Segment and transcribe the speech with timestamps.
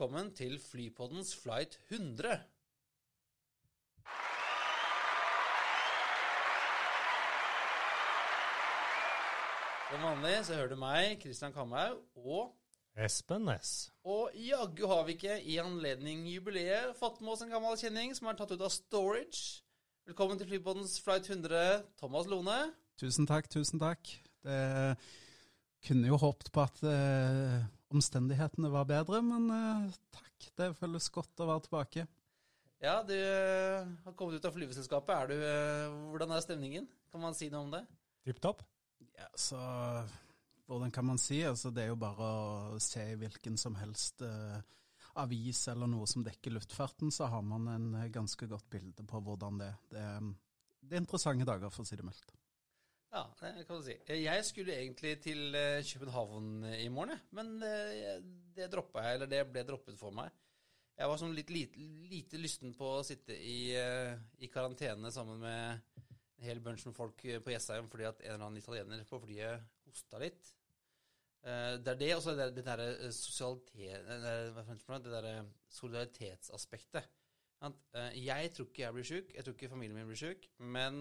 [0.00, 2.38] Velkommen til Flypoddens flight 100.
[9.90, 12.54] Som vanlig så hører du meg, Kristian Kamhaug, og
[12.96, 13.90] Espen Næss.
[14.08, 18.30] Og jaggu har vi ikke i anledning jubileet fått med oss en gammel kjenning som
[18.30, 19.60] er tatt ut av storage.
[20.08, 22.56] Velkommen til Flypoddens flight 100, Thomas Lone.
[23.04, 24.14] Tusen takk, tusen takk.
[24.48, 24.96] Det
[25.84, 30.48] kunne jo håpet på at eh, omstendighetene var bedre, men eh, takk.
[30.56, 32.06] Det føles godt å være tilbake.
[32.80, 35.12] Ja, du eh, har kommet ut av flyveselskapet.
[35.16, 36.86] Er du, eh, hvordan er stemningen?
[37.12, 37.82] Kan man si noe om det?
[38.24, 38.62] Tipp topp.
[39.18, 39.58] Ja, så
[40.70, 41.42] hvordan kan man si?
[41.44, 42.28] Altså, det er jo bare
[42.76, 44.60] å se i hvilken som helst eh,
[45.20, 49.58] avis eller noe som dekker luftfarten, så har man en ganske godt bilde på hvordan
[49.60, 49.80] det er.
[49.90, 50.30] Det, er-
[50.90, 52.30] det er interessante dager, for å si det mildt.
[53.10, 53.96] Ja, det kan du si.
[54.22, 58.20] Jeg skulle egentlig til eh, København i morgen, men eh,
[58.54, 60.30] det droppa jeg, eller det ble droppet for meg.
[61.00, 61.80] Jeg var sånn litt lite,
[62.10, 65.80] lite lysten på å sitte i, eh, i karantene sammen med
[66.38, 69.20] en hel bunch med folk eh, på Jessheim fordi at en eller annen italiener på
[69.24, 70.52] flyet hosta litt.
[71.42, 72.54] Eh, Det er det, og så det eh,
[74.20, 75.34] eh, det derre
[75.80, 77.10] solidaritetsaspektet.
[77.62, 80.94] Eh, Jeg tror ikke jeg blir sjuk, jeg tror ikke familien min blir sjuk, men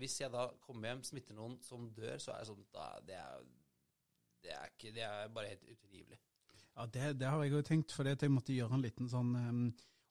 [0.00, 3.18] hvis jeg da kommer hjem, smitter noen som dør, så er det sånn da, det,
[3.20, 3.42] er,
[4.46, 6.20] det, er ikke, det er bare helt utrivelig.
[6.76, 9.60] Ja, det, det har jeg jo tenkt, at jeg måtte gjøre en liten sånn um,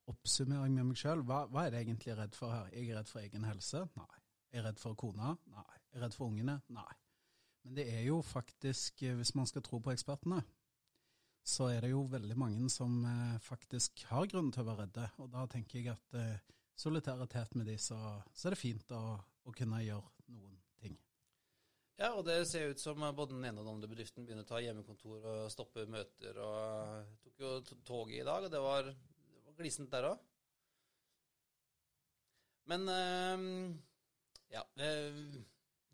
[0.10, 1.22] oppsummering med meg sjøl.
[1.26, 2.70] Hva, hva er det egentlig jeg er redd for her?
[2.74, 3.82] Jeg er redd for egen helse?
[3.98, 4.22] Nei.
[4.52, 5.34] Jeg er redd for kona?
[5.54, 5.66] Nei.
[5.90, 6.60] Jeg er redd for ungene?
[6.74, 6.94] Nei.
[7.66, 10.42] Men det er jo faktisk, eh, hvis man skal tro på ekspertene,
[11.46, 15.06] så er det jo veldig mange som eh, faktisk har grunn til å være redde.
[15.22, 18.00] Og da tenker jeg at eh, solidaritet med de, så,
[18.34, 19.04] så er det fint å,
[19.46, 20.98] å kunne gjøre noen ting.
[22.02, 24.50] Ja, og det ser ut som både den ene og den andre bedriften begynner å
[24.50, 26.42] ta hjemmekontor og stoppe møter.
[26.42, 27.54] og Jeg tok jo
[27.86, 30.32] toget i dag, og det var, det var glisent der òg.
[32.74, 33.50] Men eh,
[34.56, 35.26] ja eh,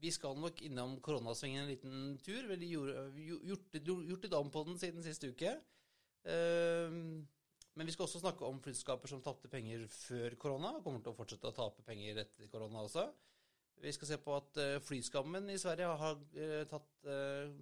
[0.02, 2.48] Vi skal nok innom koronasvingen en liten tur.
[2.50, 5.54] Vel, har gjort, gjort litt om på den siden siste uke.
[6.26, 6.98] Eh,
[7.78, 11.14] men vi skal også snakke om flyselskaper som tapte penger før korona, og kommer til
[11.14, 13.06] å fortsette å tape penger etter korona også.
[13.82, 17.54] Vi skal se på at eh, flyskammen i Sverige har eh, tatt eh,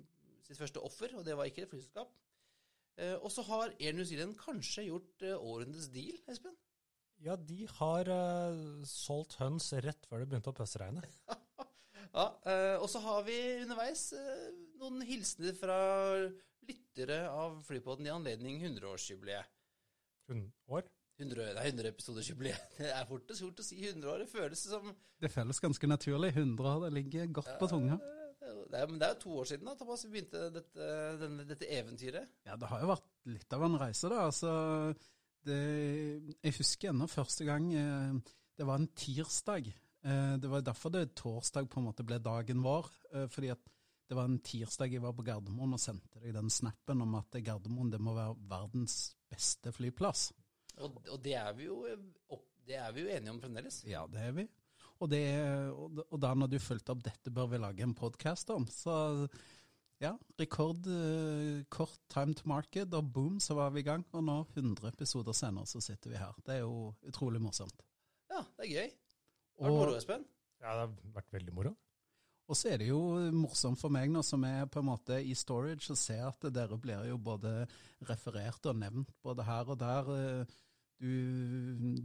[0.47, 2.16] sitt første offer, og det var ikke et flyselskap.
[2.99, 6.51] Og så har Air New Zealand kanskje gjort årenes deal, Espen?
[7.23, 8.09] Ja, de har
[8.83, 11.05] solgt høns rett før det begynte å pøsregne.
[12.14, 14.46] Ja, eh, og så har vi underveis eh,
[14.81, 15.80] noen hilsener fra
[16.70, 19.50] lyttere av Flypodden i anledning 100-årsjubileet.
[20.30, 20.88] 100 år?
[21.20, 22.70] 100, det er 100 episodersjubileet.
[22.80, 24.24] Det er fort og stort å si 100 år.
[24.24, 26.31] Det føles som Det føles ganske naturlig.
[26.36, 28.00] 100 år, det ligger godt på tunga.
[28.00, 30.90] Det er, er, men det er jo to år siden da, Thomas, vi begynte dette,
[31.20, 32.31] denne, dette eventyret.
[32.47, 34.22] Ja, det har jo vært litt av en reise, da.
[34.30, 34.53] Altså,
[35.47, 35.59] det,
[36.40, 39.70] jeg husker ennå første gang eh, Det var en tirsdag.
[40.05, 42.89] Eh, det var derfor det torsdag på en måte ble dagen vår.
[43.13, 43.71] Eh, fordi at
[44.09, 47.35] det var en tirsdag jeg var på Gardermoen og sendte deg den snappen om at
[47.45, 50.31] Gardermoen det må være verdens beste flyplass.
[50.79, 53.83] Og, og det, er vi jo, eh, det er vi jo enige om fremdeles.
[53.89, 54.47] Ja, det er vi.
[54.99, 55.23] Og, det,
[55.71, 58.97] og, da når du fulgte opp dette bør vi lage en podkast om, så
[59.99, 64.05] ja, rekord eh, kort time to market, og boom, så var vi i gang.
[64.16, 66.35] Og nå, 100 episoder senere, så sitter vi her.
[66.45, 67.83] Det er jo utrolig morsomt.
[68.31, 68.93] Ja, det er gøy.
[69.59, 70.26] Var det vært moro, Espen?
[70.64, 71.76] Ja, det har vært veldig moro.
[72.50, 73.00] og så er det jo
[73.32, 76.78] morsomt for meg nå som er på en måte i storage, å se at dere
[76.82, 77.67] blir jo både
[78.09, 80.09] referert og nevnt både her og der.
[81.00, 81.08] Du,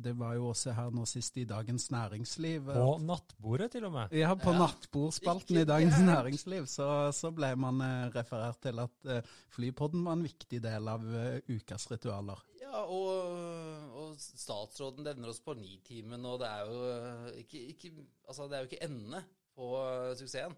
[0.04, 2.68] det var jo også her nå sist i Dagens Næringsliv.
[2.76, 4.12] På nattbordet, til og med.
[4.14, 4.58] Ja, på Ja.
[4.60, 5.96] nattbordspalten i Dagens.
[5.98, 9.22] Næringsliv så, så ble man eh, referert til at eh,
[9.56, 12.38] flypodden var en viktig del av eh, ukas ritualer.
[12.62, 13.83] Ja, og
[14.20, 17.92] statsråden nevner oss på Nitimen, og det er jo eh, ikke, ikke,
[18.28, 19.20] altså det er jo ikke ende
[19.54, 20.56] på eh, suksessen.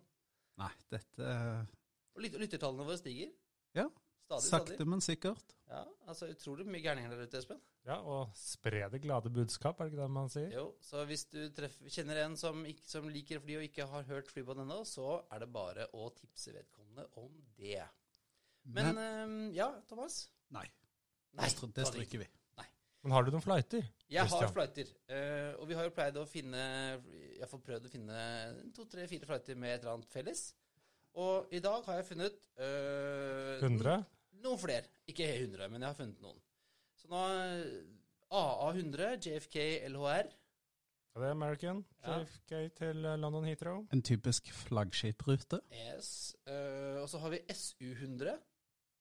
[0.56, 1.30] Nei, dette
[2.16, 3.32] Og lyt, lyttertallene våre stiger.
[3.76, 3.86] Ja,
[4.26, 4.86] Stadig, sakte, stadig.
[4.90, 5.52] men sikkert.
[5.70, 7.60] Ja, altså utrolig mye gærninger der ute, Espen.
[7.86, 10.48] Ja, og spre det glade budskap, er det ikke det man sier?
[10.50, 14.08] Jo, så hvis du treffer, kjenner en som, ikke, som liker fly og ikke har
[14.08, 17.30] hørt Flybånd ennå, så er det bare å tipse vedkommende om
[17.60, 17.84] det.
[18.66, 20.24] Men, Men, øhm, ja, Thomas?
[20.50, 20.64] nei,
[21.36, 22.26] Nei, det stryker vi.
[23.06, 23.84] Men har du noen flighter?
[24.10, 24.54] Jeg har Christian.
[24.54, 26.62] flighter, Uh, og vi har jo pleid å finne
[27.36, 28.22] Jeg har prøvd å finne
[28.74, 30.40] to, tre, fire flighter med et eller annet felles.
[31.14, 34.02] Og i dag har jeg funnet uh, 100?
[34.42, 34.90] Noen flere.
[35.06, 36.42] Ikke 100, men jeg har funnet noen.
[36.98, 37.22] Så nå
[38.34, 39.60] AA100, JFK
[39.92, 40.34] LHR.
[41.14, 41.84] Ja, det er American.
[42.02, 42.18] Ja.
[42.18, 43.86] JFK til eh, London Heathrow.
[43.94, 45.62] En typisk flaggskiprute.
[45.70, 46.34] Yes.
[46.42, 48.34] Uh, og så har vi SU100.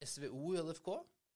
[0.06, 0.94] SVO i LFK.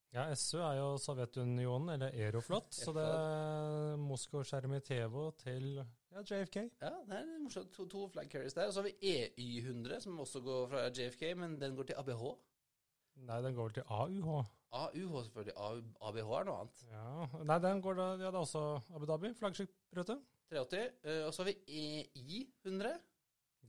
[0.09, 2.73] Ja, SU er jo Sovjetunionen, eller Aeroflot.
[2.73, 6.63] så det er Moskva Sjermitevo til ja, JFK.
[6.81, 7.69] Ja, det er morsomt.
[7.75, 8.71] To, to flag carriers der.
[8.71, 12.23] Og så har vi EY100, som også går fra JFK, men den går til ABH.
[13.29, 14.31] Nei, den går vel til AUH.
[14.79, 15.55] AUH, selvfølgelig.
[16.09, 16.83] ABH er noe annet.
[16.89, 18.65] Ja, Nei, den går da, ja, det er også
[18.95, 19.33] Abu Dhabi.
[19.37, 20.17] Flaggskiprute.
[20.49, 20.89] 380.
[21.05, 22.97] eh, og så har vi EI100.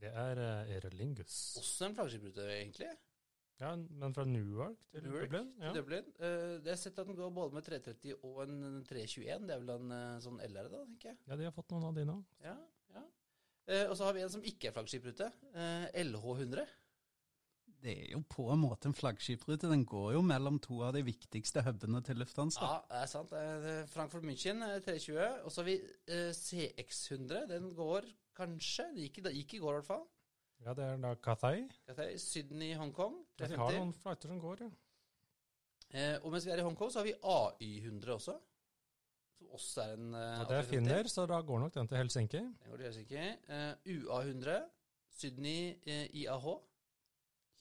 [0.01, 2.89] Det er uh, Aer Også en flaggskiprute, egentlig.
[3.61, 5.49] Ja, men fra Newark til Newark Dublin?
[5.61, 5.69] Ja.
[5.69, 6.11] Til Dublin.
[6.17, 6.27] Uh,
[6.57, 9.47] jeg har sett at den går både med 330 og en 321.
[9.47, 11.19] Det er vel en uh, sånn LR, da, tenker jeg.
[11.27, 12.17] ja, de har fått noen av de nå.
[12.45, 12.55] Ja,
[12.95, 13.03] ja.
[13.69, 15.29] Uh, og så har vi en som ikke er flaggskiprute.
[15.53, 16.73] Eh, LH100.
[17.81, 19.69] Det er jo på en måte en flaggskiprute.
[19.69, 22.61] Den går jo mellom to av de viktigste hubene til Lufthansa.
[22.61, 23.33] Ja, det er sant.
[23.89, 25.45] Frankfurt München eh, 320.
[25.45, 27.47] Og så har vi eh, CX100.
[27.49, 28.85] Den går kanskje.
[28.93, 30.05] Den gikk, gikk i går, i hvert fall.
[30.65, 31.63] Ja, det er da Cathay.
[31.87, 33.15] Cathay Sydney, Hongkong.
[33.39, 34.69] Ja, De har noen flighter som går, ja.
[35.91, 38.35] Eh, og mens vi er i Hongkong, så har vi AY100 også.
[39.37, 41.97] Som også er en eh, ja, det er Finner, så da går nok den til
[41.97, 42.37] Helsinki.
[42.37, 43.15] Den går til Helsinki.
[43.17, 44.59] Eh, UA100.
[45.17, 46.47] Sydney eh, IAH.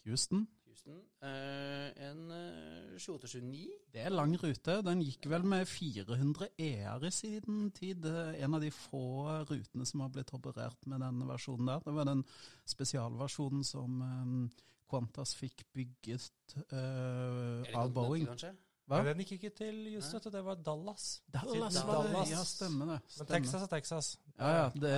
[0.07, 0.49] Houston.
[0.71, 1.01] Houston.
[1.27, 3.67] Eh, en eh, 2879.
[3.93, 4.77] Det er lang rute.
[4.87, 8.07] Den gikk vel med 400 ER i siden tid.
[8.07, 9.03] Er En av de få
[9.51, 11.85] rutene som har blitt operert med den versjonen der.
[11.85, 12.25] Det var den
[12.71, 14.51] spesialversjonen som um,
[14.91, 18.27] Qantas fikk bygget uh, av Boeing.
[18.31, 18.55] kanskje?
[18.91, 18.99] Hva?
[19.05, 21.05] Nei, den gikk ikke til Houston, det var Dallas.
[21.31, 22.11] Dallas var det.
[22.11, 22.31] Dallas.
[22.33, 22.97] Ja, stemmer det.
[23.21, 24.09] Men Texas er Texas.
[24.35, 24.65] Ja, ja.
[24.75, 24.95] Det,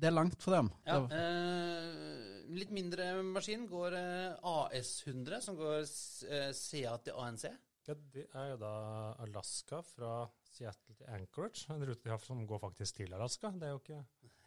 [0.00, 0.70] det er langt for dem.
[0.86, 7.46] Ja, Det- eh, litt mindre maskin går eh, AS100, som går SEA CA til ANC.
[7.84, 8.74] Ja, det er jo da
[9.20, 10.12] Alaska fra
[10.48, 11.66] Seattle til Anchorage.
[11.74, 13.50] En rute de har som går faktisk til Alaska.
[13.52, 13.98] Det er jo ikke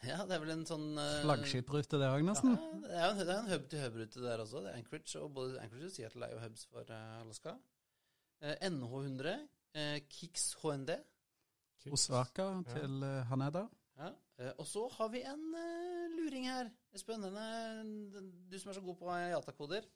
[0.07, 3.51] Ja, det er vel en sånn eh, Flaggskiprute det òg, Ja, det er jo en,
[3.51, 4.63] hub-til-hub-rute der også.
[4.65, 7.53] Det er Anchorage, og både Anchorage og Seattle er jo hubs for eh, Alaska.
[8.41, 9.35] Eh, NH100,
[9.73, 10.95] eh, Kix HND.
[11.93, 13.23] Osaka til ja.
[13.29, 13.67] Haneda.
[13.97, 14.11] Ja.
[14.41, 16.73] eh, og så har vi en eh, luring her.
[17.05, 19.87] Den, du som er så god på IATA-koder.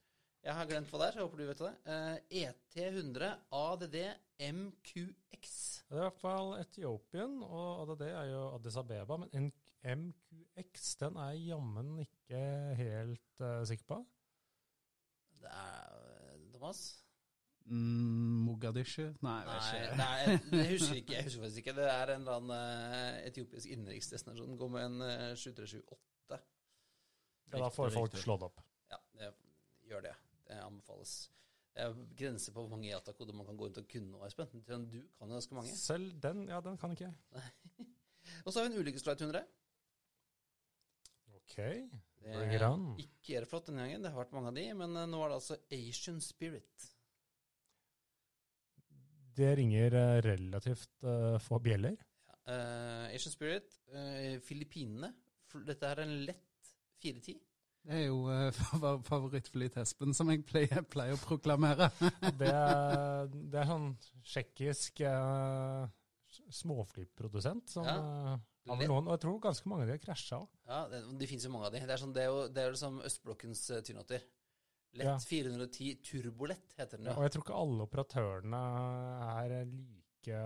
[0.41, 1.73] Jeg har glemt hva det er, jeg håper du vet det.
[1.93, 3.97] Eh, ET100 ADD
[4.41, 5.51] MQX.
[5.85, 9.19] Det er i hvert fall Etiopien, og ADD er jo Addis Abeba.
[9.21, 9.51] Men en
[9.81, 12.41] MQX den er jeg jammen ikke
[12.79, 14.01] helt uh, sikker på.
[15.41, 16.81] Det er Thomas?
[17.65, 19.11] Mm, Mogadishu?
[19.21, 20.49] Nei, jeg Nei, vet ikke.
[20.51, 21.13] det er, jeg husker ikke.
[21.13, 21.75] Jeg husker faktisk ikke.
[21.77, 24.57] Det er en eller annen eh, etiopisk innenriksdestinasjon.
[24.57, 26.01] Går med en uh, 7378.
[27.51, 28.59] Ja, da får folk slått opp.
[28.91, 29.31] Ja, det
[29.89, 30.15] gjør det.
[30.47, 31.15] Det anbefales.
[31.71, 34.49] Det er grenser på hvor mange IATA-koder man kan gå rundt og kunne nå, Espen.
[34.51, 35.75] Du kan jo ganske mange.
[35.79, 37.87] Selv den, ja, den kan ikke jeg.
[38.45, 39.45] Og så har vi en ulykkesflight 100.
[41.37, 41.55] Ok,
[42.21, 42.83] Det on.
[43.01, 45.39] ikke Airflot denne gangen, det har vært mange av de, men eh, nå er det
[45.39, 46.85] altså Asian Spirit.
[49.35, 51.97] Det ringer eh, relativt uh, få bjeller.
[52.27, 55.11] Ja, uh, Asian Spirit, uh, Filippinene.
[55.67, 56.50] Dette er en lett
[57.01, 57.39] 410.
[57.81, 61.87] Det er jo uh, favorittfly til Espen, som jeg pleier, pleier å proklamere.
[62.37, 63.87] Det er, det er sånn
[64.21, 65.87] tsjekkisk uh,
[66.61, 67.95] småflyprodusent som Ja.
[68.35, 70.51] eh, noen, og jeg tror ganske mange av de har krasja òg.
[70.69, 71.81] Ja, det, det finnes jo mange av de.
[71.81, 74.27] Det er, sånn, det er jo det er jo som østblokkens uh, Tynåtter.
[74.99, 75.15] Lett Ja.
[75.23, 77.07] 410 Turbolett heter den.
[77.07, 77.15] jo.
[77.17, 78.61] Og jeg tror ikke alle operatørene
[79.39, 80.39] er like,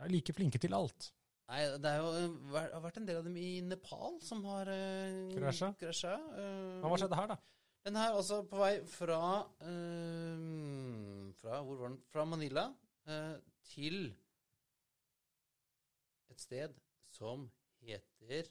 [0.00, 1.10] er like flinke til alt.
[1.50, 4.68] Nei, det er jo eh, har vært en del av dem i Nepal som har
[4.70, 5.72] uh, Krasja?
[6.38, 7.36] eh, hva skjedde her, da?
[7.88, 9.18] Den her altså på vei fra
[9.64, 11.98] uh, Fra hvor var den?
[12.12, 12.68] Fra Manila
[13.10, 13.34] uh,
[13.66, 14.12] til
[16.30, 16.76] et sted
[17.10, 17.48] som
[17.82, 18.46] heter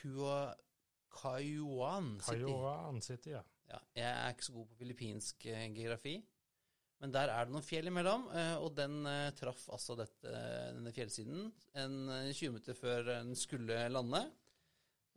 [0.00, 0.54] Kua,
[2.24, 2.38] City.
[2.46, 3.42] Kaiwan City, ja.
[3.68, 6.16] Ja, jeg er ikke så god på filippinsk geografi,
[7.00, 10.32] men der er det noen fjell imellom, eh, og den eh, traff altså dette,
[10.76, 11.46] denne fjellsiden
[11.80, 14.20] en eh, 20 minutter før den skulle lande.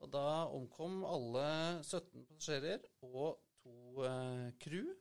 [0.03, 1.47] Og da omkom alle
[1.83, 4.93] 17 passasjerer og to eh, crew.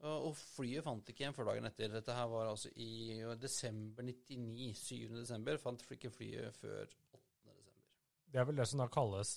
[0.00, 1.90] Og, flyet fant ikke igjen før dagen etter.
[1.92, 4.70] Dette her var altså i desember 99.
[4.80, 5.10] 7.
[5.18, 7.20] desember fant ikke flyet før 8.
[7.44, 7.84] desember.
[8.32, 9.34] Det er vel det som da kalles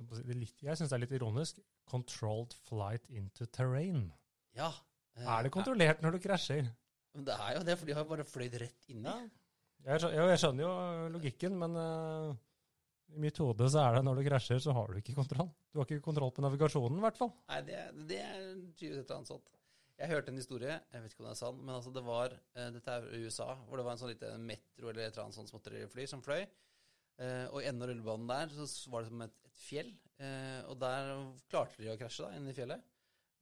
[0.00, 1.60] Jeg syns det er litt ironisk.
[1.90, 4.08] Controlled flight into terrain.
[4.56, 4.72] Ja.
[5.16, 6.68] Eh, Er det kontrollert når du krasjer?
[7.14, 9.14] Men Det er jo det, for de har bare fløyd rett inni.
[9.84, 12.30] Jeg, skjø- jo, jeg skjønner jo logikken, men uh,
[13.14, 15.50] i mitt hode så er det når du krasjer, så har du ikke kontroll.
[15.70, 17.30] Du har ikke kontroll på navigasjonen, i hvert fall.
[17.52, 18.40] Nei, det, det er
[18.74, 19.52] tydeligvis et annet sånt.
[20.00, 22.32] Jeg hørte en historie, jeg vet ikke om det er sann, men altså det var
[22.34, 25.36] eh, Dette er USA, hvor det var en sånn liten metro eller et eller annet
[25.36, 26.42] sånt småtterifly som fløy.
[27.20, 29.92] Uh, og i enden av rullebanen der så var det som et, et fjell,
[30.70, 31.08] og der
[31.50, 32.82] klarte de å krasje da, inne i fjellet.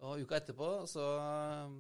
[0.03, 1.75] Og uka etterpå så eh,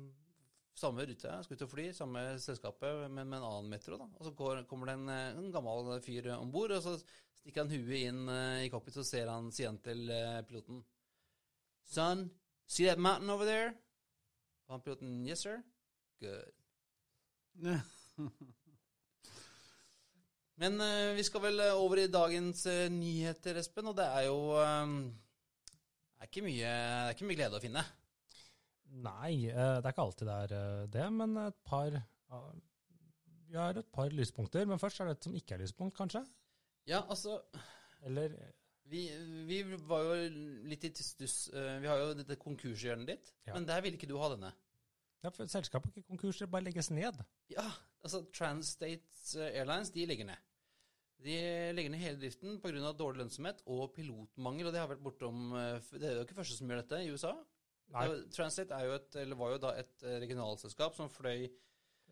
[0.72, 3.98] Samme rute, skal ut og fly, samme selskapet, men med en annen metro.
[4.00, 4.06] da.
[4.16, 6.94] Og så går, kommer det en, eh, en gammel fyr om bord, og så
[7.42, 10.08] stikker han huet inn eh, i cockpit, så ser han, sier han til
[10.48, 10.80] piloten
[11.92, 12.24] Son,
[12.64, 13.74] see that mountain over there?
[14.64, 15.60] Og han piloten, yes sir.
[16.22, 16.56] Good.
[20.62, 24.54] Men uh, vi skal vel over i dagens uh, nyheter, Espen, og det er jo
[24.56, 26.70] um, det, er ikke mye, det
[27.10, 27.84] er ikke mye glede å finne.
[28.92, 31.94] Nei, eh, det er ikke alltid det er eh, det, men et par
[33.48, 36.22] Vi har et par lyspunkter, men først er det et som ikke er lyspunkt, kanskje?
[36.88, 37.38] Ja, altså
[38.02, 38.34] Eller
[38.92, 39.06] Vi,
[39.48, 40.14] vi var jo
[40.68, 41.48] litt i stuss.
[41.54, 43.54] eh, Vi har jo dette konkurshjørnet ditt, Ja.
[43.54, 44.52] men der ville ikke du ha denne.
[45.22, 47.14] ja, for Selskapet ikke konkurs, det bare legges ned.
[47.48, 47.70] Ja,
[48.02, 50.36] altså Transstates eh, Airlines de legger ned.
[51.22, 51.36] De
[51.72, 52.92] legger ned hele driften pga.
[52.92, 54.66] dårlig lønnsomhet og pilotmangel.
[54.66, 55.52] og Det har vært bortom,
[55.92, 57.32] det er jo ikke første som gjør dette i USA.
[57.92, 61.48] Nei, Transit er jo- et, eller var jo da et eh, regionalselskap som fløy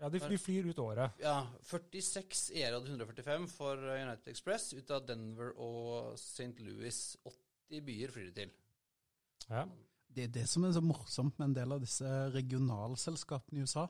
[0.01, 1.13] ja, de, de flyr ut året.
[1.21, 6.55] ja, 46 ERAD 145 for eh, United Express ut av Denver og St.
[6.65, 7.17] Louis.
[7.71, 8.53] 80 byer flyr de til.
[9.51, 9.65] Ja.
[10.11, 13.85] Det er det som er så morsomt med en del av disse regionalselskapene i USA.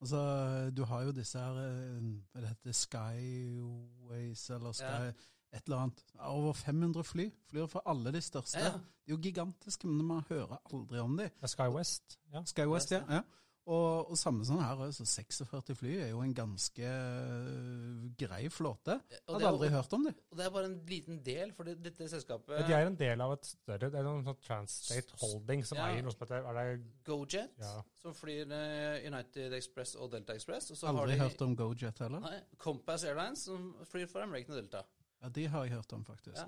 [0.00, 5.12] Altså, Du har jo disse her eh, Hva det heter Skyways eller Sky Ja.
[5.54, 6.02] Et eller annet.
[6.18, 7.28] Over 500 fly.
[7.50, 8.58] Flyr fra alle de største.
[8.58, 8.82] Ja, ja.
[9.04, 11.30] De er jo gigantiske, men man hører aldri om dem.
[11.44, 12.18] Sky SkyWest.
[12.32, 12.42] Ja.
[12.44, 13.02] Skywest, ja.
[13.04, 13.22] West, ja.
[13.64, 18.98] Og, og samme sånn her, så 46 fly er jo en ganske øh, grei flåte.
[19.24, 20.18] Hadde er, aldri hørt om dem.
[20.30, 22.98] og det er bare en liten del, for det, dette selskapet Men De er en
[23.00, 25.86] del av et større Det er noen sånn Transstate Holding som Ja.
[25.88, 27.72] eier noe som heter Er det GoJet, Ja.
[28.02, 30.70] som flyr eh, United Express og Delta Express.
[30.70, 32.20] Og så har Aldri de hørt om GoJet heller.
[32.20, 34.84] nei, Compass Airlines, som flyr for American Delta.
[35.24, 36.36] Ja, De har jeg hørt om, faktisk.
[36.36, 36.44] Ja.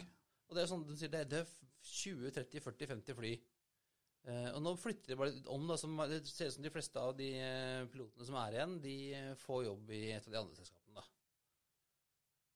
[0.51, 1.53] Og det er sånn du sier, det er- det er
[1.87, 3.31] 20, 30, 40, 50 fly.
[4.27, 5.65] Eh, og nå flytter de bare litt om.
[5.71, 8.77] Da, som, det ser ut som de fleste av de eh, pilotene som er igjen,
[8.83, 10.95] de eh, får jobb i et av de andre selskapene.
[11.01, 11.05] da.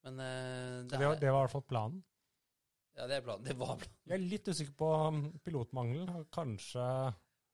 [0.04, 2.02] Men eh, det, det, var, det var i hvert fall planen.
[2.98, 3.44] ja, det er planen.
[3.46, 3.96] Det var planen.
[4.10, 4.90] Jeg er litt usikker på
[5.46, 6.26] pilotmangelen.
[6.34, 6.86] Kanskje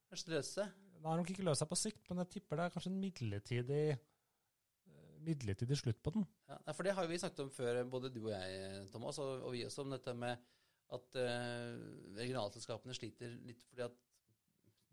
[0.09, 0.75] Kanskje det løser seg.
[0.97, 3.01] Det har nok ikke løst seg på sikt, men jeg tipper det er kanskje en
[3.03, 3.81] midlertidig
[5.27, 6.27] midlertidig slutt på den.
[6.49, 9.55] Ja, for det har vi snakket om før, både du og jeg, Thomas, og, og
[9.55, 10.47] vi også, om dette med
[10.95, 11.73] at uh,
[12.15, 13.97] regionalselskapene sliter litt fordi at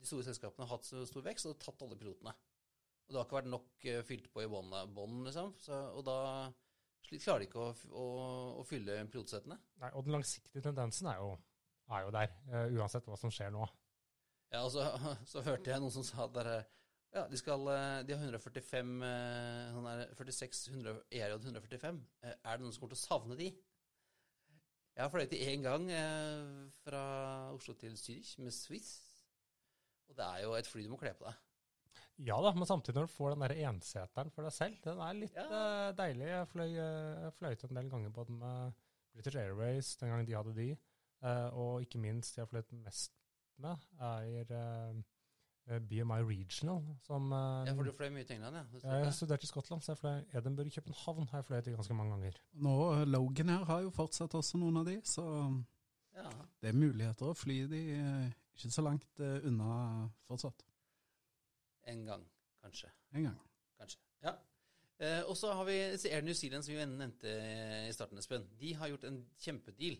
[0.01, 2.35] de store selskapene har hatt så stor vekst og tatt alle pilotene.
[3.05, 5.55] Og det har ikke vært nok uh, fylt på i bånn, liksom.
[5.63, 6.19] Så, og da
[7.05, 8.05] klarer de ikke å, å,
[8.61, 9.59] å fylle pilotsettene.
[9.85, 11.35] Nei, og den langsiktige tendensen er jo,
[11.93, 13.69] er jo der, uh, uansett hva som skjer nå.
[14.55, 14.87] Ja, og så,
[15.31, 16.59] så hørte jeg noen som sa at dere,
[17.15, 22.01] ja, de, skal, eh, de har 145 eh, sånn der 46 100, ERJ 145.
[22.25, 23.49] Eh, Er det noen som kommer til å savne de?
[24.95, 27.01] Jeg har fløyet de én gang eh, fra
[27.55, 28.93] Oslo til Zürich med Swiss.
[30.11, 31.41] Og det er jo et fly du må kle på deg.
[32.29, 35.17] Ja da, men samtidig når du får den der enseteren for deg selv, den er
[35.19, 35.91] litt Ja.
[35.99, 36.29] deilig.
[36.31, 38.77] Jeg fløy, jeg fløyt en del ganger på den med
[39.15, 40.69] British Airways den gangen de hadde de.
[41.59, 43.17] Og ikke minst de har fløyt mest
[43.59, 44.47] med, er
[45.67, 48.99] BMI Regional, som eh, Ja, for du fløy mye til England, ja.
[48.99, 52.41] Jeg studerte i Skottland, så jeg fløy Edinburgh, København har jeg fløyet ganske mange ganger.
[52.53, 55.25] Nå, Logan her har jo fortsatt også noen av de, så
[56.17, 56.29] ja.
[56.61, 59.75] det er muligheter å fly de øh, ikke så langt unna
[60.29, 60.67] fortsatt.
[61.89, 62.29] En gang,
[62.63, 62.93] kanskje.
[63.13, 63.39] En gang.
[63.81, 64.01] Kanskje.
[64.25, 64.37] Ja.
[65.03, 65.77] Eh, og så har vi
[66.11, 67.31] Air New Zealand, som vi nevnte
[67.89, 68.47] i starten, Espen.
[68.61, 69.99] De har gjort en kjempedeal.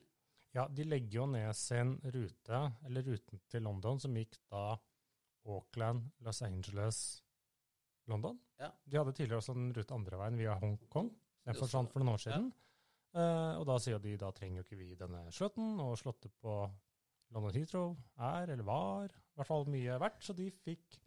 [0.55, 4.77] Ja, de legger jo ned sin rute, eller ruten til London, som gikk da
[5.45, 6.99] Auckland, Los Angeles,
[8.11, 8.39] London.
[8.61, 8.71] Ja.
[8.85, 11.11] De hadde tidligere også en rute andre veien via Hongkong.
[11.45, 12.51] Den Det forsvant for noen år siden.
[13.15, 16.57] Eh, og da sier de da trenger jo ikke vi denne slåtten, og slottet på
[17.35, 20.23] London Heathrow er, eller var, i hvert fall mye verdt.
[20.25, 20.99] Så de fikk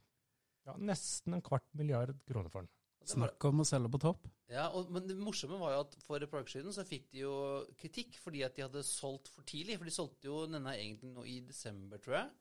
[0.67, 2.73] ja, nesten en kvart milliard kroner for den.
[3.07, 4.25] Snakk om å selge på topp.
[4.51, 7.07] Ja, og, Men det morsomme var jo at for et par uker siden så fikk
[7.13, 7.35] de jo
[7.79, 9.77] kritikk fordi at de hadde solgt for tidlig.
[9.79, 12.33] For de solgte jo denne egentlig nå i desember, tror jeg.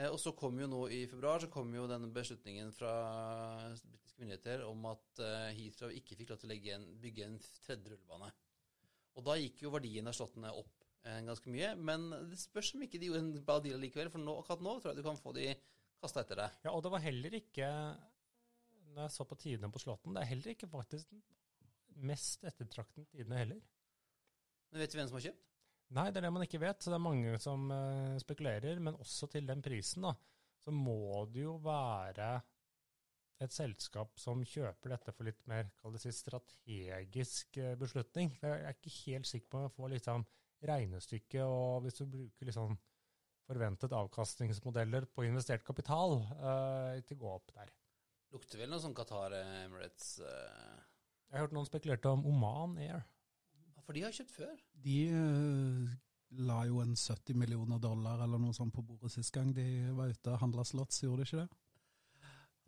[0.00, 2.92] Eh, og så kom jo nå i februar så kom jo denne beslutningen fra
[3.68, 7.92] britiske myndigheter om at eh, Heathrow ikke fikk lov til å en, bygge en tredje
[7.92, 8.30] rullebane.
[9.18, 11.74] Og da gikk jo verdien av slottene opp eh, ganske mye.
[11.76, 14.78] Men det spørs om ikke de gjorde en bra deal likevel, for nå, akkurat nå
[14.78, 15.50] tror jeg du kan få de
[16.00, 16.62] kasta etter deg.
[16.64, 17.66] Ja, og det var heller ikke
[18.94, 21.20] Når jeg så på tidene på Slåtten, det er heller ikke faktisk den
[22.08, 23.60] mest ettertraktede tidene heller.
[24.70, 25.49] Men vet du hvem som har kjøpt?
[25.96, 26.82] Nei, det er det man ikke vet.
[26.82, 28.80] Så det er mange som eh, spekulerer.
[28.82, 30.14] Men også til den prisen, da,
[30.60, 32.34] så må det jo være
[33.40, 38.34] et selskap som kjøper dette for litt mer kall det si, strategisk eh, beslutning.
[38.42, 40.26] Jeg er ikke helt sikker på om jeg får liksom
[40.70, 42.76] regnestykke, og hvis du bruker liksom
[43.50, 47.72] forventet avkastningsmodeller på investert kapital, uh, til å gå opp der.
[48.30, 50.76] Lukter vel noe sånn Qatar eh, Emirates uh...
[51.30, 53.02] Jeg har hørt noen spekulerte om Oman Air.
[53.86, 54.62] For de har kjøpt før.
[54.84, 55.90] De uh,
[56.46, 60.12] la jo en 70 millioner dollar eller noe sånt på bordet sist gang de var
[60.12, 61.60] ute og handla slotts, gjorde de ikke det?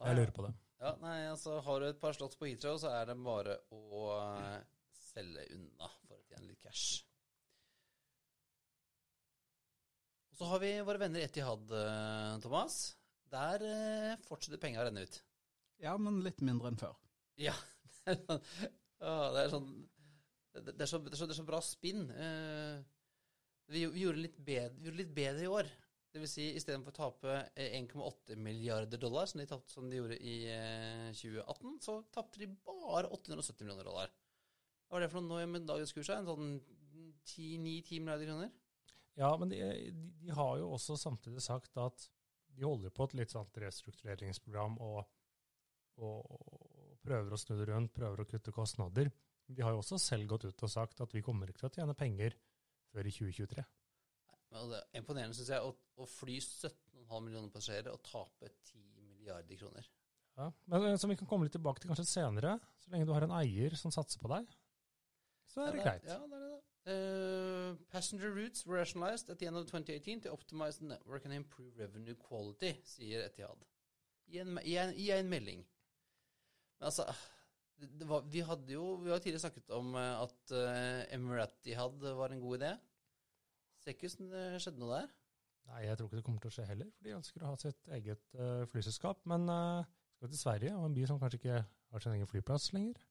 [0.02, 0.52] Jeg lurer på det.
[0.82, 4.06] Ja, nei, altså Har du et par slotts på Heathrow, så er det bare å
[4.18, 4.56] uh,
[4.98, 7.04] selge unna for å tjene litt cash.
[10.32, 12.76] Og så har vi våre venner i Etihad, eh, Thomas.
[13.30, 13.62] Der
[14.24, 15.18] fortsetter penga å renne ut.
[15.84, 16.96] Ja, men litt mindre enn før.
[17.40, 17.54] Ja.
[18.08, 19.68] ja det er sånn
[20.52, 22.04] det, er så, det, er så, det er så bra spinn.
[22.12, 22.82] Eh,
[23.72, 24.38] vi, vi, gjorde litt
[24.98, 25.70] litt bedre i år.
[26.12, 29.96] Det vil si, istedenfor å tape eh, 1,8 milliarder dollar, som de, tapt, som de
[29.96, 34.12] gjorde i eh, 2018, så tapte de bare 870 millioner dollar.
[34.84, 36.10] Hva var det for noe nå med dagens kurs?
[36.12, 36.58] En sånn
[37.32, 38.52] 9-10 milliarder kroner?
[39.16, 42.08] Ja, men de, de, de, har jo også samtidig sagt at
[42.52, 45.06] de holder på et litt sånt restruktureringsprogram og,
[45.96, 49.08] og, og prøver å snu det rundt, prøver å kutte kostnader.
[49.46, 51.74] De har jo også selv gått ut og sagt at vi kommer ikke til å
[51.76, 52.36] tjene penger
[52.92, 53.64] før i 2023.
[54.52, 58.82] Men det er imponerende, syns jeg, å, å fly 17,5 millioner passasjerer og tape 10
[59.08, 59.88] milliarder kroner.
[60.36, 63.14] Ja, men eh, Som vi kan komme litt tilbake til kanskje senere, så lenge du
[63.16, 64.48] har en eier som satser på deg,
[65.48, 66.08] så er det, det greit.
[66.08, 66.60] Ja, det er det.
[66.82, 71.32] Uh, passenger routes were rationalized at the end of 2018 to optimize the network and
[71.32, 73.62] improve revenue quality, sier Etihad
[74.32, 75.62] i en, i en, i en melding.
[76.78, 77.14] Men altså det
[78.06, 82.40] var, vi hadde jo Vi har tidligere snakket om uh, at uh, Emiratihad var en
[82.42, 82.72] god idé.
[83.82, 85.10] Ser ikke ut som det skjedde noe der.
[85.70, 87.58] Nei, jeg tror ikke det kommer til å skje heller, for de ønsker å ha
[87.60, 89.22] sitt eget uh, flyselskap.
[89.30, 92.70] Men uh, skal til Sverige, og en by som kanskje ikke har sin egen flyplass
[92.74, 93.02] lenger.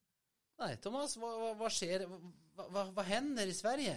[0.61, 2.05] Nei, Thomas, hva, hva, hva skjer?
[2.07, 3.95] Hva, hva, hva, hender i Sverige?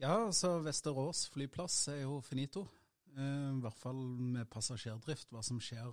[0.00, 2.64] Ja, så Vesterås flyplass er jo finito.
[3.10, 5.32] I hvert fall med passasjerdrift.
[5.34, 5.90] Hva som skjer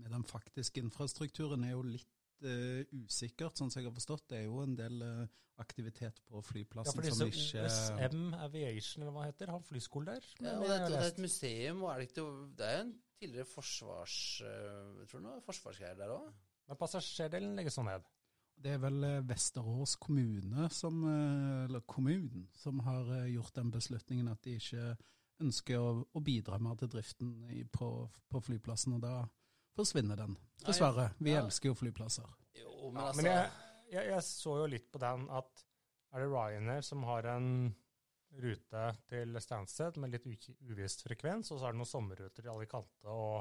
[0.00, 4.26] med den faktiske infrastrukturen er jo litt uh, usikkert, sånn som jeg har forstått.
[4.32, 5.24] Det er jo en del uh,
[5.60, 10.30] aktivitet på flyplassen ja, som ikke OSM Aviation, eller hva heter, har flyskole der.
[10.40, 12.24] Ja, og det, er, det er et museum, og er det ikke
[12.56, 14.16] Det er jo en tidligere forsvars...
[14.46, 16.32] Uh, tror du noe forsvarsgreier der òg.
[16.70, 18.08] Men passasjerdelen legges sånn ned?
[18.60, 20.98] Det er vel Vesterås kommune som,
[21.64, 24.90] eller kommunen som har gjort den beslutningen at de ikke
[25.40, 27.88] ønsker å, å bidra mer til driften i, på,
[28.28, 28.98] på flyplassen.
[28.98, 29.14] og da
[29.76, 30.36] forsvinner den.
[30.64, 31.10] Dessverre.
[31.18, 31.44] Vi ja.
[31.44, 32.26] elsker jo flyplasser.
[32.58, 33.20] Jo, men, ja, altså...
[33.20, 33.50] men jeg,
[33.92, 35.64] jeg, jeg, så jo litt på den at
[36.10, 37.48] er det Ryanair som har en
[38.40, 40.26] rute til Stansted med litt
[40.70, 43.40] uvisst frekvens, og så er det noen sommerruter til Alicante og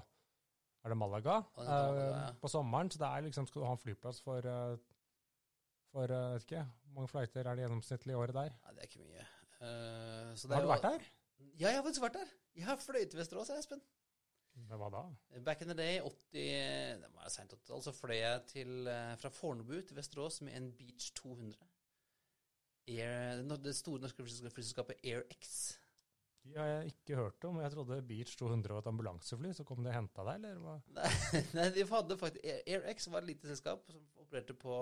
[0.79, 2.29] er det Malaga det Malaga, ja.
[2.31, 2.89] uh, på sommeren.
[2.89, 4.77] Så det er liksom, skal du ha en flyplass for uh,
[5.93, 8.53] for uh, vet ikke, Hvor mange flighter er det gjennomsnittlig i året der?
[8.65, 9.25] Nei, Det er ikke mye.
[9.59, 11.07] Uh, har du vært der?
[11.59, 12.35] Ja, jeg har faktisk vært der.
[12.55, 13.81] Jeg har fløyet til Vesterås, Espen.
[14.67, 15.03] Men hva da?
[15.45, 18.89] Back in the day, 80 Det var sent 80 så fløy jeg til,
[19.21, 21.69] fra Fornebu til Vesterås med en Beach 200.
[22.89, 25.77] Air, det store norske flyselskapet AirX.
[26.47, 27.59] De har jeg ikke hørt om.
[27.61, 29.51] Jeg trodde Beach 200 var et ambulansefly.
[29.53, 30.77] Så kom de og henta deg, eller hva?
[31.57, 34.79] Nei, de hadde faktisk AirX var et lite selskap som opererte på,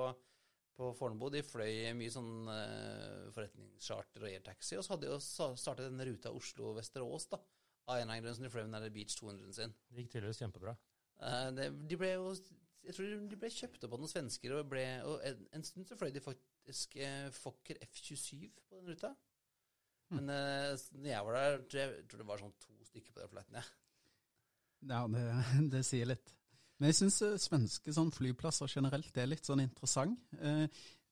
[0.77, 1.29] på Fornebu.
[1.33, 4.77] De fløy mye sånn uh, forretningscharter og airtaxi.
[4.77, 5.21] Og så hadde de jo
[5.59, 7.41] startet den ruta Oslo-Vesterås, da.
[7.87, 9.75] Av en eller annen grunn som de fløy med den Beach 200-en sin.
[9.87, 10.73] Det gikk tydeligvis kjempebra.
[11.17, 12.33] Uh, det, de ble jo
[12.85, 15.87] Jeg tror de ble kjøpt opp av noen svensker, og, ble, og en, en, stund
[15.87, 19.11] så fløy de faktisk eh, Fokker F27 på den ruta.
[20.15, 23.23] Men uh, når jeg var der, tror jeg, tror det var sånn to stykker på
[23.23, 23.71] den flighten, jeg.
[24.87, 25.25] Ja, det,
[25.73, 26.31] det, sier litt.
[26.77, 30.19] Men jeg syns svenske sånn flyplasser generelt er litt sånn interessant.
[30.39, 30.67] Eh,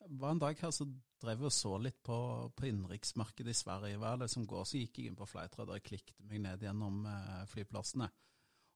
[0.10, 0.86] var en dag her så
[1.22, 2.18] drev jeg og så litt på,
[2.56, 3.98] på innenriksmarkedet i Sverige.
[4.02, 4.66] Hva er det som går?
[4.68, 8.10] Så gikk jeg inn på Flightradar og klikket meg ned gjennom eh, flyplassene.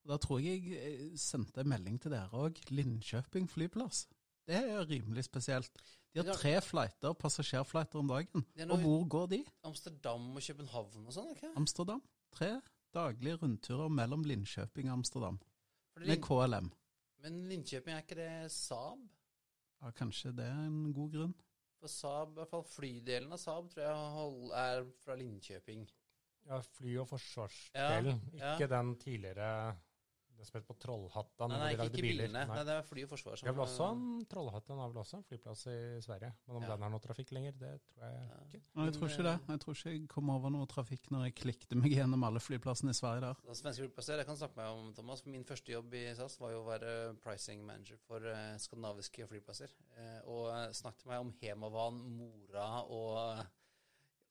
[0.06, 2.62] Og Da tror jeg jeg sendte en melding til dere òg.
[2.72, 4.06] Linköping flyplass.
[4.50, 5.76] Det er rimelig spesielt.
[6.15, 8.46] De har tre flighter, passasjerflighter om dagen.
[8.65, 9.44] Og hvor går de?
[9.68, 11.30] Amsterdam og København og sånn?
[11.36, 11.52] ikke?
[11.60, 12.02] Amsterdam.
[12.34, 12.56] Tre
[12.96, 15.38] daglige rundturer mellom Linköping og Amsterdam.
[16.00, 16.72] Med KLM.
[17.22, 19.04] men Linköping, er ikke det Saab?
[19.82, 21.36] Ja, kanskje det er en god grunn?
[21.80, 25.86] For Saab, i hvert fall flydelen av Saab, tror jeg hold, er fra Linköping.
[26.50, 28.20] Ja, fly- og forsvarsdelen.
[28.34, 29.52] Ja, Ikke den tidligere
[30.47, 31.49] som het på Trollhattan.
[31.52, 32.28] Nei, nei, ikke, ikke biler.
[32.28, 32.43] bilene.
[32.47, 32.56] Nei.
[32.56, 35.65] Nei, det er fly og forsvar som også en Trollhatten har vel også en flyplass
[35.67, 35.75] i
[36.06, 36.32] Sverige.
[36.47, 36.69] Men om Ja.
[36.75, 38.39] den har noe trafikk lenger, det tror jeg Ja.
[38.47, 38.62] ikke.
[38.75, 39.36] Nei, jeg tror ikke det.
[39.49, 42.89] Jeg tror ikke jeg kom over noe trafikk når jeg klikket meg gjennom alle flyplassene
[42.89, 43.36] i Sverige der.
[43.45, 45.25] Da Svenske flyplasser, jeg kan snakke meg om, Thomas.
[45.25, 49.69] Min første jobb i SAS var jo å være pricing manager for eh, skandinaviske flyplasser.
[49.97, 53.45] Eh, og eh, snakket meg om Hemavan, Mora og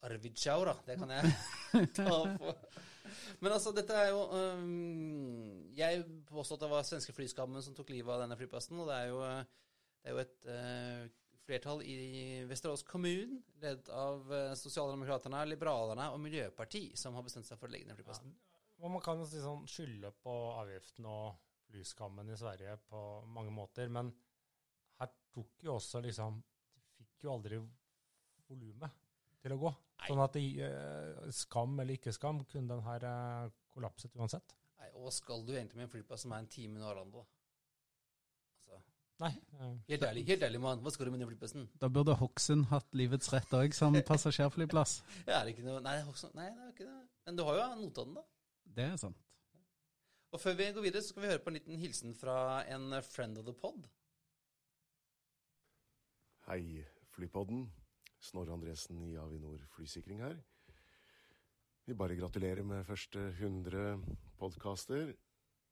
[0.06, 0.74] Arvidsjaur, da.
[0.86, 1.32] Det kan jeg
[1.96, 2.54] ta på.
[3.42, 7.92] Men altså, dette er jo um, Jeg påstår at det var svenske flyskammen som tok
[7.94, 8.78] livet av denne flyplassen.
[8.82, 9.22] Og det er jo,
[10.02, 11.96] det er jo et uh, flertall i
[12.48, 17.74] Vesterås kommune, ledet av uh, Sosialdemokraterne, Liberalerne og Miljøparti, som har bestemt seg for å
[17.74, 18.34] legge ned flyplassen.
[18.78, 23.00] Og man kan si sånn skylde på avgiften og flyskammen i Sverige på
[23.34, 24.12] mange måter, men
[25.00, 26.38] her tok jo også liksom
[26.98, 27.58] De fikk jo aldri
[28.48, 28.94] volumet
[29.42, 29.72] til å gå.
[29.98, 30.06] Nei.
[30.12, 34.54] Sånn at det, eh, skam eller ikke skam, kunne den her eh, kollapset uansett.
[34.78, 37.24] Nei, og skal du egentlig med en flyplass som er en time unna Arlanda?
[38.62, 38.78] Altså,
[39.24, 39.32] Nei.
[39.88, 40.82] helt ærlig, helt ærlig, mann.
[40.84, 41.66] Hva skal du med den flyplassen?
[41.82, 45.00] Da burde Hokksund hatt livets rett òg som passasjerflyplass.
[45.26, 47.00] ja, er ikke noe Nei, det er nei, det er ikke det.
[47.26, 48.26] Men du har jo Notodden, da.
[48.78, 49.24] Det er sant.
[50.30, 52.92] Og før vi går videre, så skal vi høre på en liten hilsen fra en
[53.02, 53.88] friend of the pod.
[56.48, 56.84] Hei,
[57.16, 57.66] Flypodden.
[58.18, 60.38] Snorre Andresen i Avinor flysikring her.
[61.88, 64.02] Vi bare gratulerer med første 100
[64.36, 65.14] podkaster.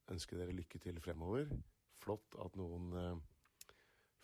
[0.09, 1.51] Ønsker dere lykke til fremover.
[2.01, 3.75] Flott at noen eh,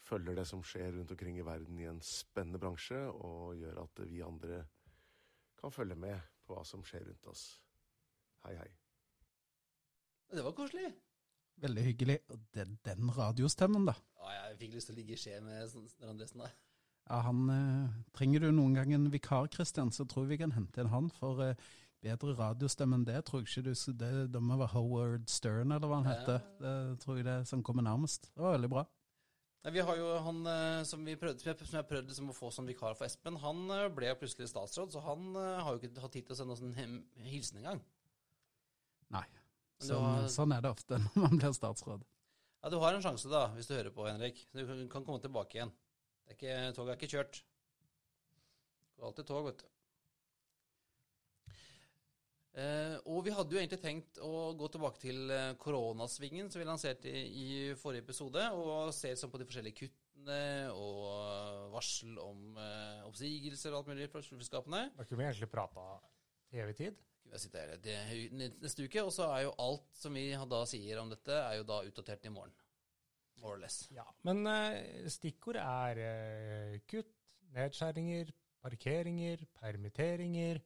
[0.06, 4.04] følger det som skjer rundt omkring i verden i en spennende bransje, og gjør at
[4.08, 4.62] vi andre
[5.60, 7.44] kan følge med på hva som skjer rundt oss.
[8.46, 8.70] Hei, hei.
[10.32, 10.88] Det var koselig.
[11.62, 12.18] Veldig hyggelig.
[12.32, 13.94] Og den, den radiostemmen, da.
[14.16, 16.50] Ja, jeg fikk lyst til å ligge i skje med Snorre Andresen, da.
[17.10, 20.52] Ja, han, eh, trenger du noen gang en vikar, Kristian, så tror jeg vi kan
[20.54, 21.10] hente inn han.
[21.18, 21.54] For eh,
[22.02, 25.86] bedre radiostemme enn det tror jeg ikke du det, det må være Howard Stern, eller
[25.90, 26.42] hva han heter.
[26.62, 28.30] Det tror jeg det som kommer nærmest.
[28.34, 28.84] Det var veldig bra.
[29.62, 32.48] Nei, vi har jo han eh, som, vi prøvde, som jeg, prøvde liksom å få
[32.50, 35.78] som vikar for Espen, han eh, ble jo plutselig statsråd, så han eh, har jo
[35.82, 36.96] ikke hatt tid til å sende oss en
[37.28, 37.82] hilsen engang.
[39.14, 39.26] Nei.
[39.82, 42.02] Så, Sånn, har- sånn er det ofte når man blir statsråd.
[42.62, 44.42] Ja, du har en sjanse, da, hvis du hører på, Henrik.
[44.54, 45.72] Du kan- kan komme tilbake igjen.
[46.32, 47.38] Det er ikke, toget er ikke kjørt.
[48.88, 49.68] Det går alltid tog, vet du.
[52.52, 56.66] Eh, og vi hadde jo egentlig tenkt å gå tilbake til eh, koronasvingen som vi
[56.68, 62.58] lanserte i, i forrige episode, og se sånn på de forskjellige kuttene og varsel om
[62.60, 64.82] eh, oppsigelser og alt mulig fra selskapene.
[64.96, 65.86] Da kunne vi egentlig prata
[66.52, 67.00] evig-tid.
[67.24, 71.00] Skal vi sitte her neste uke, og så er jo alt som vi da sier
[71.00, 72.56] om dette, er jo da utdatert i morgen.
[73.42, 73.88] More or less.
[73.90, 77.10] Ja, Men uh, stikkord er uh, kutt,
[77.56, 78.30] nedskjæringer,
[78.62, 80.62] parkeringer, permitteringer.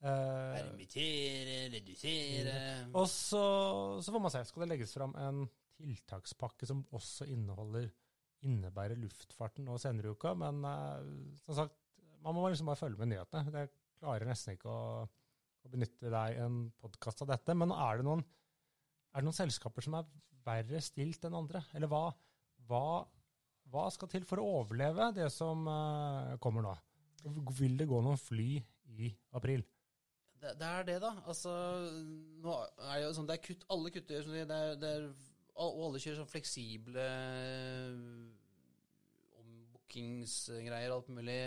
[0.00, 2.52] Uh, Permittere, redusere
[2.96, 3.42] og så,
[4.00, 4.44] så får man se.
[4.48, 5.42] Skal det legges fram en
[5.80, 7.90] tiltakspakke som også inneholder
[8.48, 10.32] innebærer luftfarten nå senere i uka?
[10.40, 10.64] Men
[11.44, 11.76] som sagt,
[12.24, 13.52] man må liksom bare følge med nyhetene.
[13.52, 17.56] Jeg klarer nesten ikke å, å benytte deg en podkast av dette.
[17.56, 18.24] Men er det, noen,
[19.12, 20.08] er det noen selskaper som er
[20.44, 21.62] verre stilt enn andre?
[21.76, 22.04] Eller hva,
[22.68, 22.84] hva,
[23.70, 26.76] hva skal til for å overleve det som uh, kommer nå?
[27.58, 28.54] Vil det gå noen fly
[28.96, 29.64] i april?
[30.40, 31.12] Det, det er det, da.
[31.28, 31.52] Altså,
[32.40, 32.54] nå
[32.88, 34.22] er det jo sånn, det er kutt, alle kutter.
[34.24, 35.10] sånn, Det er, det er,
[35.60, 37.04] og alle kjører sånn fleksible
[39.42, 41.42] ombookingsgreier og alt mulig.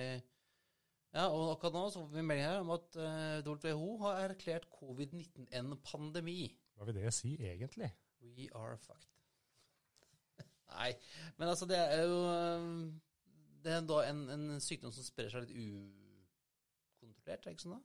[1.13, 4.65] Ja, og akkurat nå så får vi melding her om at eh, WHO har erklært
[4.73, 6.47] covid-19 en pandemi.
[6.73, 7.91] Hva vil det si egentlig?
[8.23, 9.09] We are fucked.
[10.73, 10.91] Nei,
[11.37, 12.67] men altså det er jo eh,
[13.63, 17.77] Det er da en, en sykdom som sprer seg litt ukontrollert, er det ikke sånn
[17.77, 17.83] da?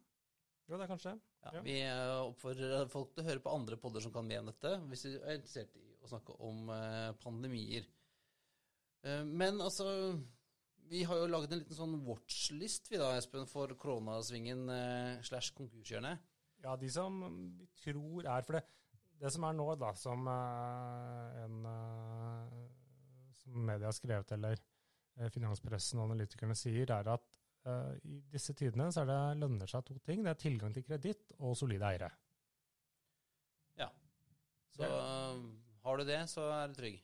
[0.68, 1.14] Jo, det er kanskje.
[1.44, 1.61] Ja, Ja.
[1.64, 4.74] Vi eh, oppfordrer folk til å høre på andre podder som kan mer om dette,
[4.90, 7.87] hvis de er interessert i å snakke om eh, pandemier.
[9.31, 9.87] Men altså
[10.90, 14.64] Vi har jo laget en liten sånn watchlist vi da, Espen, for koronasvingen
[15.24, 16.24] slash konkurshjørnet.
[16.64, 17.20] Ja, de som
[17.61, 18.64] vi tror er For det,
[19.18, 22.62] det som er nå, da, som eh, en eh,
[23.40, 24.59] Som media har skrevet, eller
[25.18, 29.70] eh, finanspressen og analytikerne sier, er at uh, i disse tidene så er det lønner
[29.70, 30.22] seg to ting.
[30.24, 32.11] Det er tilgang til kreditt og solide eiere.
[34.78, 35.38] Så uh,
[35.83, 36.98] har du det, så er du trygg.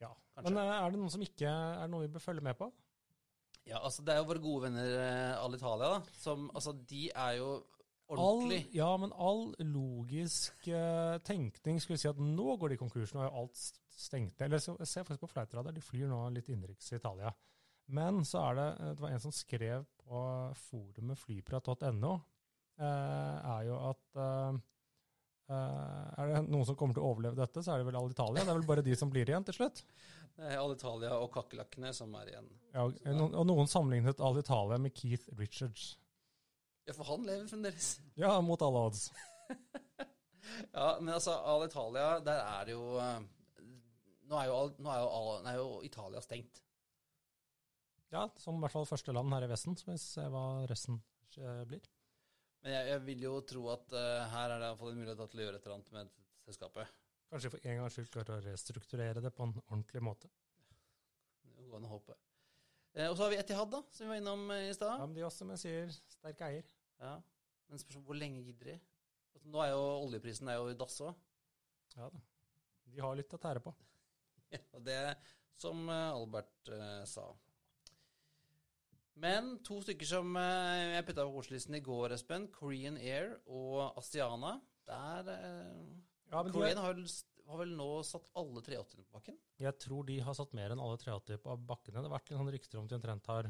[0.00, 0.08] Ja.
[0.32, 0.54] Kanskje.
[0.54, 2.70] Men uh, er det noen som ikke Er det noe vi bør følge med på?
[3.68, 4.94] Ja, altså Det er jo våre gode venner
[5.36, 5.90] Alitalia.
[5.98, 7.50] da, som, altså De er jo
[8.16, 8.62] ordentlig.
[8.66, 13.22] All, ja, men all logisk uh, tenkning skulle si at nå går de konkurs, nå
[13.24, 13.60] er alt
[14.00, 14.48] stengt ned.
[14.48, 17.32] Eller så, jeg ser faktisk på Flightradar, de flyr nå litt innenriks i Italia.
[17.90, 20.24] Men så er det, eh, det var en som skrev på
[20.70, 22.16] forumet flyprat.no,
[22.80, 24.60] uh, er jo at uh,
[25.50, 28.44] Uh, er det noen som kommer til å overleve dette, så er det vel Alitalia.
[28.46, 29.80] Det er vel bare de som blir igjen til slutt.
[30.36, 32.46] Det er Alitalia og kakerlakkene som er igjen.
[32.70, 35.96] Ja, og, noen, og noen sammenlignet Alitalia med Keith Richards.
[36.90, 37.90] Ja, for han lever fremdeles.
[38.18, 39.08] Ja, mot alle odds.
[40.74, 43.20] Ja, men altså, Alitalia, der er det jo eh,
[44.28, 46.60] Nå er jo, nå er jo, nå er jo Italia stengt.
[48.10, 50.98] Ja, som i hvert fall første land her i Vesten, så vi ser hva resten
[51.38, 51.86] eh, blir.
[52.64, 55.40] Men jeg, jeg vil jo tro at uh, her er det iallfall en mulighet til
[55.40, 56.10] å gjøre et eller annet med
[56.44, 56.90] selskapet.
[57.30, 60.28] Kanskje for en gangs skyld klare å restrukturere det på en ordentlig måte.
[61.46, 62.18] Det går an å håpe.
[62.98, 64.98] Eh, og så har vi Etihad, da, som vi var innom i Ja, stad.
[65.06, 66.74] men de også, som jeg sier, sterk eier.
[67.00, 67.16] Ja.
[67.70, 68.78] Men spørsmålet, hvor lenge gidder de?
[69.34, 71.14] Altså, nå er jo oljeprisen er jo i dass òg.
[71.96, 72.24] Ja da.
[72.90, 73.74] De har litt å tære på.
[74.50, 74.98] Ja, det
[75.60, 77.28] som eh, Albert uh, sa.
[79.20, 82.48] Men to stykker som uh, jeg putta på korslisten i går, Espen.
[82.50, 84.56] Korean Air og Astiana
[84.88, 85.84] Der uh,
[86.32, 86.98] Ja, de Korean er, har
[87.50, 89.38] har vel nå satt alle 380-ene på bakken?
[89.60, 92.00] jeg tror de har satt mer enn alle 380 på bakkene.
[92.00, 93.48] Det har vært litt sånn rykter om de omtrent har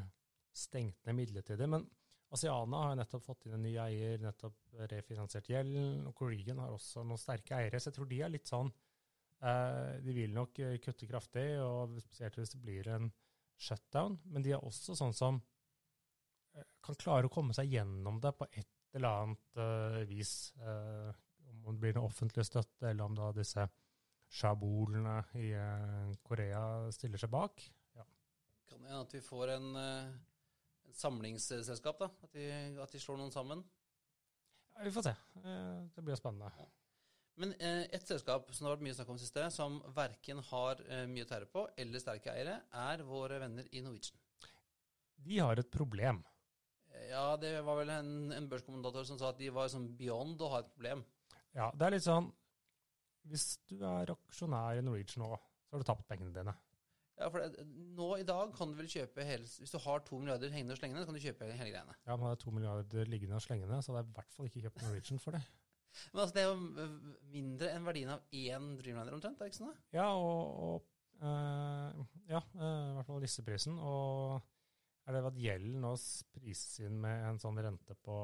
[0.57, 1.67] stengt ned midlertidig.
[1.71, 1.85] Men
[2.31, 6.05] Asiana har nettopp fått inn en ny eier, nettopp refinansiert gjelden.
[6.07, 9.97] Og Korean har også noen sterke eiere, så jeg tror de er litt sånn eh,
[10.05, 13.09] De vil nok eh, kutte kraftig, og spesielt hvis det blir en
[13.59, 14.15] shutdown.
[14.31, 15.41] Men de er også sånn som
[16.55, 20.51] eh, kan klare å komme seg gjennom det på et eller annet vis.
[20.59, 23.63] Om det blir noe offentlig støtte, eller om da disse
[24.27, 25.53] sjabolene i
[26.27, 27.63] Korea stiller seg bak.
[27.95, 29.69] Kan det hende at vi får en
[30.97, 32.09] samlingsselskap, da?
[32.25, 32.45] At de,
[32.83, 33.63] at de slår noen sammen?
[34.75, 35.15] Ja, vi får se.
[35.43, 36.67] Eh, Det blir spennende.
[37.41, 40.81] Men eh, et selskap som det har vært mye snakk om siste, som verken har
[40.87, 44.19] eh, mye å tære på eller sterke eiere, er våre venner i Norwegian.
[45.21, 46.23] De har et problem.
[47.07, 50.49] Ja, det var vel en, en børskommentator som sa at de var sånn beyond å
[50.51, 51.05] ha et problem.
[51.55, 52.29] Ja, det er litt sånn
[53.27, 55.35] Hvis du er aksjonær i Norwegian nå,
[55.67, 56.53] så har du tapt pengene dine.
[57.19, 57.65] Ja, for det,
[57.97, 60.79] nå i dag kan du vel kjøpe hele Hvis du har to milliarder hengende og
[60.79, 61.97] slengende, så kan du kjøpe hele greiene.
[62.07, 64.63] Ja, man har to milliarder liggende og slengende, så det er i hvert fall ikke
[64.63, 65.43] kjøpt Norwegian for det.
[66.13, 66.87] Men altså, det er jo
[67.33, 69.75] mindre enn verdien av én Dreamliner omtrent, er det ikke sånn?
[69.95, 70.87] Ja, og, og
[71.19, 73.75] øh, Ja, øh, i hvert fall listeprisen.
[73.75, 74.39] Og
[75.07, 75.91] er det at gjelden nå
[76.37, 78.15] prises inn med en sånn rente på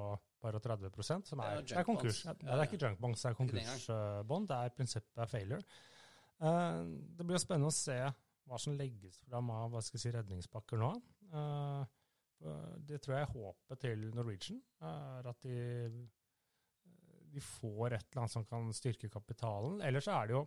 [0.44, 0.92] bare 30
[1.26, 2.24] som er det er er konkurs.
[2.26, 4.48] Ja, det er ikke junk bonds, det er konkursbånd.
[4.52, 5.62] Det er prinsippet er failure.
[6.38, 6.86] Uh,
[7.18, 7.98] det blir jo spennende å se
[8.48, 10.92] hva som legges fram av hva skal jeg si, redningspakker nå.
[11.34, 11.86] Eh,
[12.88, 15.58] det tror jeg er håpet til Norwegian, er at de,
[17.34, 19.82] de får et eller annet som kan styrke kapitalen.
[19.86, 20.44] Ellers er det jo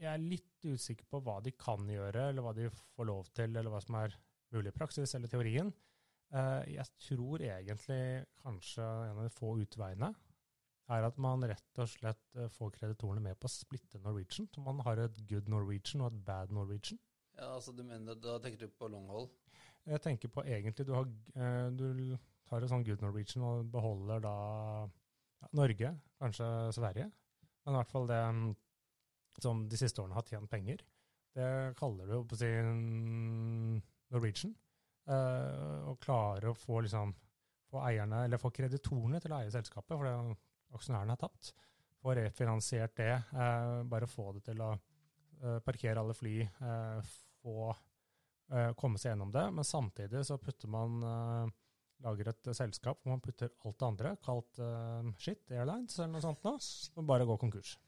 [0.00, 3.52] Jeg er litt usikker på hva de kan gjøre, eller hva de får lov til,
[3.52, 4.14] eller hva som er
[4.56, 5.68] mulig i praksis eller teorien.
[6.32, 10.08] Eh, Jeg tror egentlig kanskje en av de få utveiene
[10.90, 14.48] er at man rett og slett eh, får kreditorene med på å splitte Norwegian.
[14.52, 17.00] Så man har et good Norwegian og et bad Norwegian.
[17.38, 19.30] Ja, altså du mener, Da tenker du på long hold?
[19.88, 22.16] Jeg tenker på egentlig du, har, eh, du
[22.48, 24.34] tar et sånn good Norwegian og beholder da
[25.42, 27.08] ja, Norge, kanskje Sverige,
[27.64, 28.52] men i hvert fall det mm,
[29.42, 30.84] som de siste årene har tjent penger.
[31.34, 33.82] Det kaller du på sin mm,
[34.14, 34.54] Norwegian.
[35.10, 37.14] Eh, og klare å få liksom
[37.72, 40.36] få eierne, eller få kreditorene til å eie selskapet, for det,
[40.76, 41.52] aksjonærene har tapt.
[42.02, 47.72] Få refinansiert det, eh, bare få det til å eh, parkere alle fly, eh, få
[48.76, 50.98] komme seg gjennom det, men samtidig så putter man
[52.04, 56.24] lager et selskap hvor man putter alt det andre, kalt eh, Shit Airlines eller noe
[56.26, 57.78] sånt nå, som bare går konkurs.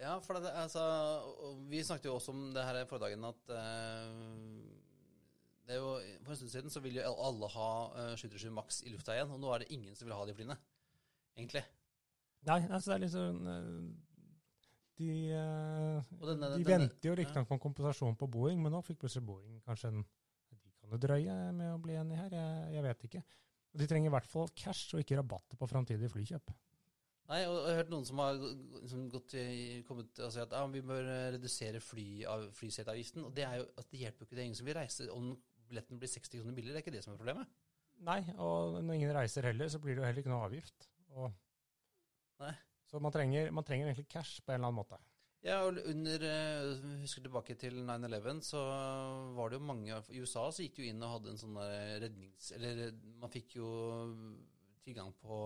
[0.00, 0.82] Ja, for det, altså,
[1.70, 3.54] Vi snakket jo også om det her forrige dagen at
[5.66, 8.82] det er jo, For en stund siden så ville jo alle ha uh, 737 Max
[8.86, 10.56] i lufta igjen, og nå er det ingen som vil ha de flyene.
[11.36, 11.62] Egentlig.
[12.46, 13.70] Nei, altså det er eh,
[14.96, 19.02] De, eh, de denne- venter jo riktignok på en kompensasjon på Boeing, men nå fikk
[19.02, 20.04] plutselig Boeing kanskje en
[20.50, 23.22] De kan jo drøye med å bli enig her, jeg, jeg vet ikke.
[23.74, 26.52] Og De trenger i hvert fall cash og ikke rabatter på framtidige flykjøp.
[27.26, 28.36] Nei, og jeg har hørt noen som har
[28.86, 32.06] som gått i, kommet og sagt at ja, vi bør eh, redusere fly,
[32.54, 33.24] flyseteavgiften.
[33.26, 34.36] Og det er jo at det hjelper jo ikke.
[34.38, 35.32] Det er ingen som vil reise om
[35.66, 36.76] billetten blir 60 kroner billigere.
[36.78, 37.50] Det er ikke det som er problemet.
[38.06, 40.86] Nei, og når ingen reiser heller, så blir det jo heller ikke noe avgift.
[41.16, 42.54] Nei.
[42.86, 44.98] Så man trenger, man trenger egentlig cash på en eller annen måte.
[45.46, 48.60] Ja, og under eh, Husker tilbake til 9-11, så
[49.36, 51.58] var det jo mange I USA så gikk de jo inn og hadde en sånn
[51.60, 52.48] der rednings...
[52.56, 52.88] Eller
[53.20, 53.68] man fikk jo
[54.86, 55.38] tilgang på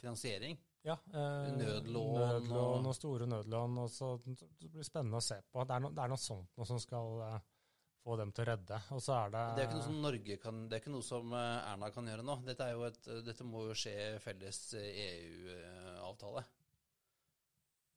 [0.00, 0.58] finansiering.
[0.86, 3.78] Ja, eh, Nødlån nødlån og- og store nødlån.
[3.84, 5.64] Og så, det blir spennende å se på.
[5.66, 7.38] Det er, no, det er noe sånt noe som skal eh,
[8.06, 8.82] få dem til å redde.
[8.94, 11.06] Og så er det Det er ikke noe som Norge kan, det er ikke noe
[11.06, 12.38] som eh, Erna kan gjøre nå.
[12.46, 16.46] Dette, er jo et, dette må jo skje felles EU-avtale.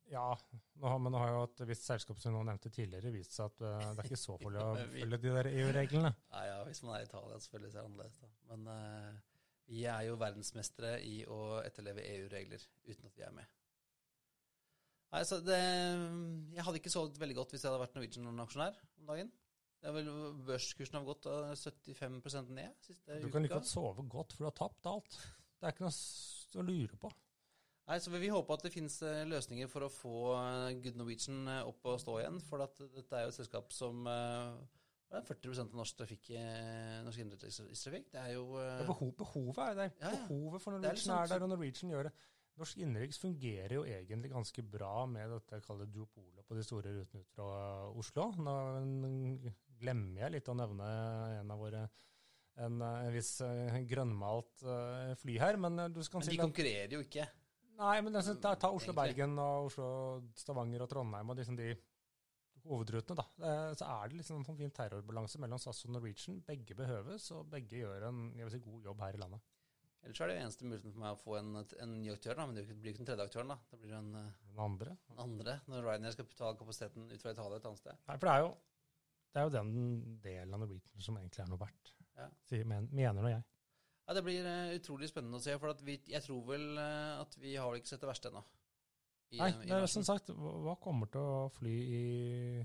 [0.09, 0.33] Ja,
[0.81, 3.61] nå men nå har jo et visst selskap som noen nevnte tidligere, vist seg at
[3.61, 6.11] eh, det er ikke så farlig å følge de der EU-reglene.
[6.33, 8.23] Nei, ja, hvis man er i Italia, selvfølgelig så er det annerledes.
[8.23, 8.31] Da.
[8.49, 9.19] Men uh,
[9.69, 13.55] vi er jo verdensmestere i å etterleve EU-regler uten at vi er med.
[15.09, 15.59] Nei, så det,
[16.53, 19.31] Jeg hadde ikke sovet veldig godt hvis jeg hadde vært Norwegian-aksjonær om dagen.
[19.79, 20.09] Det er vel,
[20.47, 23.23] Børskursen har gått eh, 75% ned siste uka.
[23.23, 25.19] Du kan like godt sove godt, for du har tapt alt.
[25.59, 27.11] Det er ikke noe å lure på.
[27.89, 31.47] Nei, så Vi håper at det finnes eh, løsninger for å få eh, Good Norwegian
[31.49, 32.41] eh, opp og stå igjen.
[32.45, 34.59] For at dette er jo et selskap som eh,
[35.09, 36.41] det er 40% av norsk trafikk, i
[37.01, 38.11] norsk innenrikstrafikk.
[38.13, 39.95] Det er jo eh, Ja, behov, behovet er der.
[40.03, 40.19] Ja, ja.
[40.27, 42.13] Behovet for Norwegian er liksom er, der, og Norwegian gjør det.
[42.59, 46.91] Norsk innenriks fungerer jo egentlig ganske bra med dette jeg kaller duopolet på de store
[46.93, 47.49] rutene ut fra
[48.03, 48.27] Oslo.
[48.37, 48.55] Nå
[49.79, 50.87] glemmer jeg litt å nevne
[51.39, 51.87] en av våre
[52.59, 56.41] en, eh, en viss eh, grønnmalt eh, fly her, men du skal Men si de
[56.41, 57.27] konkurrerer jo ikke.
[57.79, 61.69] Nei, men liksom, ta, ta Oslo-Bergen og Oslo-Stavanger og Trondheim og liksom de
[62.65, 63.53] hovedrutene, da.
[63.79, 66.41] Så er det liksom en sånn fin terrorbalanse mellom SAS og Norwegian.
[66.43, 68.19] Begge behøves, og begge gjør en
[68.51, 69.45] si, god jobb her i landet.
[70.03, 72.45] Ellers er det jo eneste muligheten for meg å få en, en ny aktør, da,
[72.49, 73.51] men det blir ikke den tredje aktøren.
[73.51, 73.57] da.
[73.71, 77.33] Det blir en, en Den andre den andre, når Ryanair skal betale kapasiteten ut fra
[77.35, 78.03] Italia et annet sted.
[78.07, 78.53] Nei, for det er jo,
[79.29, 79.71] det er jo den
[80.23, 81.93] delen av Norwegian som egentlig er noe verdt.
[82.19, 82.27] Ja.
[82.67, 83.45] Men, mener nå jeg.
[84.09, 87.19] Ja, Det blir eh, utrolig spennende å se, for at vi, jeg tror vel eh,
[87.21, 88.41] at vi har vel ikke sett det verste ennå.
[89.37, 92.05] Nei, det er som sagt, hva kommer til å fly i,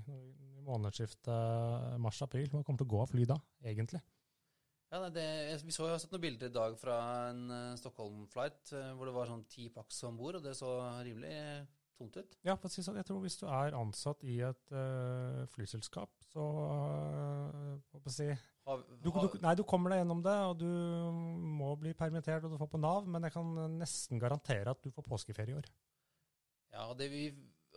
[0.01, 2.49] i månedsskiftet mars-april?
[2.49, 4.01] Hva kommer til å gå av fly da, egentlig?
[4.89, 5.27] Ja, nei, det,
[5.61, 6.97] vi så, jeg har sett noen bilder i dag fra
[7.29, 10.73] en eh, Stockholm-flight hvor det var sånn ti pax om bord, og det så
[11.05, 11.35] rimelig
[11.97, 12.35] tomt ut.
[12.45, 16.11] Ja, for å si sånn, jeg tror hvis du er ansatt i et uh, flyselskap,
[16.31, 18.27] så uh, hva si,
[18.65, 20.69] ha, du, du, Nei, du kommer deg gjennom det, og du
[21.61, 24.91] må bli permittert, og du får på Nav, men jeg kan nesten garantere at du
[24.93, 25.71] får påskeferie i år.
[26.75, 27.25] ja, det vi,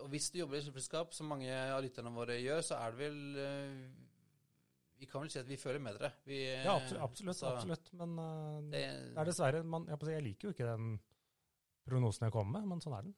[0.03, 2.95] og hvis du jobber i et flyselskap, som mange av lytterne våre gjør, så er
[2.95, 4.07] det vel uh,
[4.99, 6.11] Vi kan vel si at vi føler med dere.
[6.27, 8.83] Vi, Ja, absolutt, så absolutt men uh, Det,
[9.15, 10.99] er dessverre man, jeg, jeg liker jo ikke den
[11.89, 13.17] prognosen jeg kommer med, men sånn er den.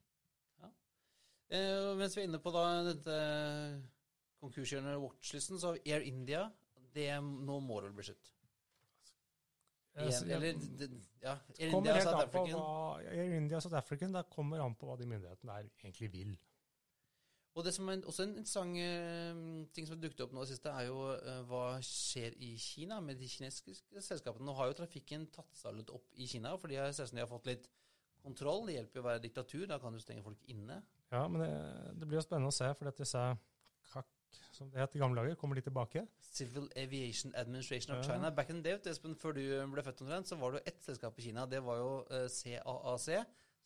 [1.51, 3.15] Eh, mens vi er inne på da dette
[4.41, 6.45] konkursgjørende watchlisten, så har vi Air India.
[6.95, 8.31] Det, nå må det bli slutt.
[9.97, 10.55] Jeg- eller,
[11.21, 12.55] ja, Air India, helt South African.
[12.55, 16.13] hva Air India og South African, det kommer an på hva de myndighetene der egentlig
[16.13, 16.37] vil.
[17.57, 20.47] Og det som er også en interessant eh, ting som har dukket opp nå i
[20.47, 24.47] det siste, er jo eh, hva skjer i Kina med de kinesiske selskapene.
[24.47, 27.27] Nå har jo trafikken tatt seg litt opp i Kina, for de har, de har
[27.27, 27.69] fått litt
[28.23, 28.67] kontroll.
[28.67, 30.81] Det hjelper jo å være diktatur, da kan du stenge folk inne.
[31.11, 31.51] Ja, men det,
[31.99, 33.23] det blir jo spennende å se, for disse
[33.91, 34.09] kakk,
[34.55, 36.05] som det het i gamle dager, kommer de tilbake.
[36.23, 38.13] Civil Aviation Administration of Ja.
[38.13, 38.31] China.
[38.31, 39.43] Back in the day, Espen, før du
[39.73, 41.47] ble født omtrent, så var det jo ett selskap i Kina.
[41.51, 43.09] Det var jo eh, CAAC,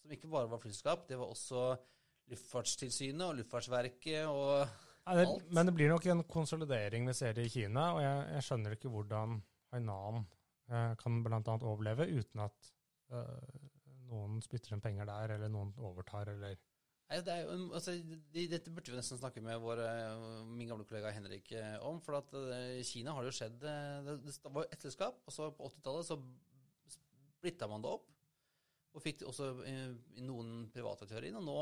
[0.00, 1.66] som ikke bare var flyselskap, det var også
[2.32, 4.64] Luftfartstilsynet og Luftfartsverket og
[5.04, 5.50] Nei, det, Alt.
[5.52, 8.92] men det blir nok en konsolidering vi ser i Kina, og jeg, jeg skjønner ikke
[8.94, 9.34] hvordan
[9.74, 10.22] Hainan
[10.70, 12.70] eh, kan annet overleve uten at
[13.12, 13.58] eh,
[14.08, 16.56] noen spytter inn penger der, eller noen overtar, eller
[17.22, 17.94] det jo, altså,
[18.34, 22.00] Dette burde vi nesten snakke med vår, eh, min gamle kollega Henrik eh, om.
[22.04, 25.34] For at eh, i Kina har det jo skjedd Det, var jo ett selskap, og
[25.34, 26.18] så på 80-tallet så
[26.96, 28.10] splitta man det opp.
[28.94, 31.38] Og fikk også noen noen privataktører inn.
[31.40, 31.58] Og nå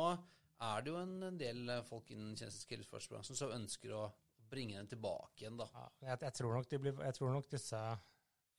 [0.62, 4.06] er det jo en del folk innen kinesisk luftfartsbransjen som ønsker å
[4.52, 5.64] bringe den tilbake igjen, da.
[5.72, 7.78] ja, jeg, jeg, tror nok de blir, jeg tror nok disse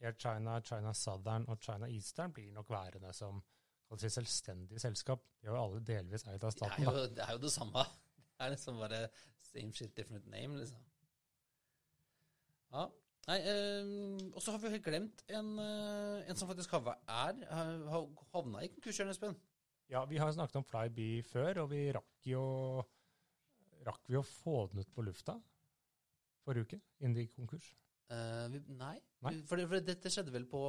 [0.01, 3.43] Air China, China Southern og China Eastern blir nok værende som
[3.93, 5.21] kall det selvstendig selskap.
[5.41, 6.83] De er jo alle delvis eid av Det er, staten.
[6.87, 7.85] jo, det er jo det samme.
[8.33, 8.99] Det er liksom bare
[9.45, 10.81] same shit, different name, liksom.
[12.73, 12.87] Ja.
[13.29, 13.91] Nei, eh,
[14.33, 18.63] og så har vi helt glemt en, eh, en som faktisk har, er, har havna
[18.65, 19.37] i konkursjøren, Espen.
[19.93, 22.43] Ja, vi har snakket om Flyby før, og vi rakk jo
[23.83, 25.33] Rakk vi å få den ut på lufta
[26.43, 27.65] forrige uke, innen det gikk konkurs?
[28.11, 29.33] Eh, vi, nei, Nei.
[29.47, 30.61] For, for dette skjedde vel på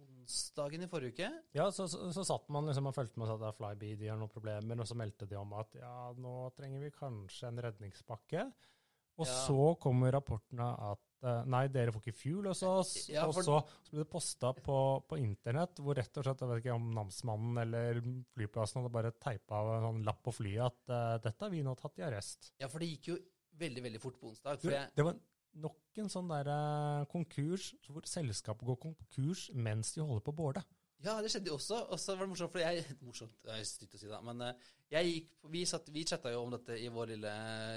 [0.00, 1.28] onsdagen i forrige uke?
[1.56, 4.10] Ja, så, så, så satt man liksom og fulgte med og sa at Flyby de
[4.10, 7.62] har noen problemer, og så meldte de om at ja, nå trenger vi kanskje en
[7.68, 8.48] redningspakke.
[9.20, 9.32] Og Ja.
[9.44, 12.92] så kommer rapportene at eh, nei, dere får ikke fuel hos oss.
[13.12, 14.76] Ja, og så, så ble det posta på,
[15.10, 18.00] på internett, hvor rett og slett, jeg vet ikke om namsmannen eller
[18.32, 21.74] flyplassen hadde bare teipa en sånn lapp på flyet at uh, dette har vi nå
[21.76, 22.54] tatt i arrest.
[22.62, 23.18] Ja, for det gikk jo
[23.60, 24.62] veldig, veldig fort på onsdag.
[24.62, 25.20] For jeg, det var
[25.58, 30.38] nok en sånn der eh, konkurs hvor selskapet går konkurs mens de holder på å
[30.42, 30.62] boarde.
[31.00, 31.78] Ja, det skjedde jo også.
[31.88, 34.44] Og så var det morsomt, for jeg Morsomt, det er stygt å si det, men
[34.44, 37.32] eh, jeg gikk, vi, satt, vi chatta jo om dette i vår lille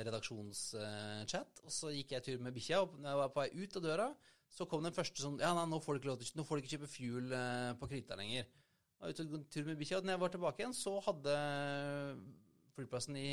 [0.09, 1.63] redaksjonschat.
[1.63, 3.85] Og så gikk jeg tur med bikkja, og når jeg var på vei ut av
[3.85, 4.09] døra,
[4.53, 6.59] så kom den første sånn Ja, nei, nå får du ikke lov til Nå får
[6.59, 8.43] du ikke kjøpe fuel eh, på Krita lenger.
[8.43, 11.37] Jeg var ute og tur med bikkja, og når jeg var tilbake igjen, så hadde
[12.75, 13.27] flyplassen i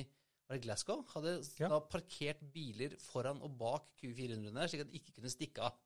[0.51, 1.69] var det Glasgow hadde Ja.
[1.71, 5.77] da parkert biler foran og bak Q400-ene, slik at de ikke kunne stikke av.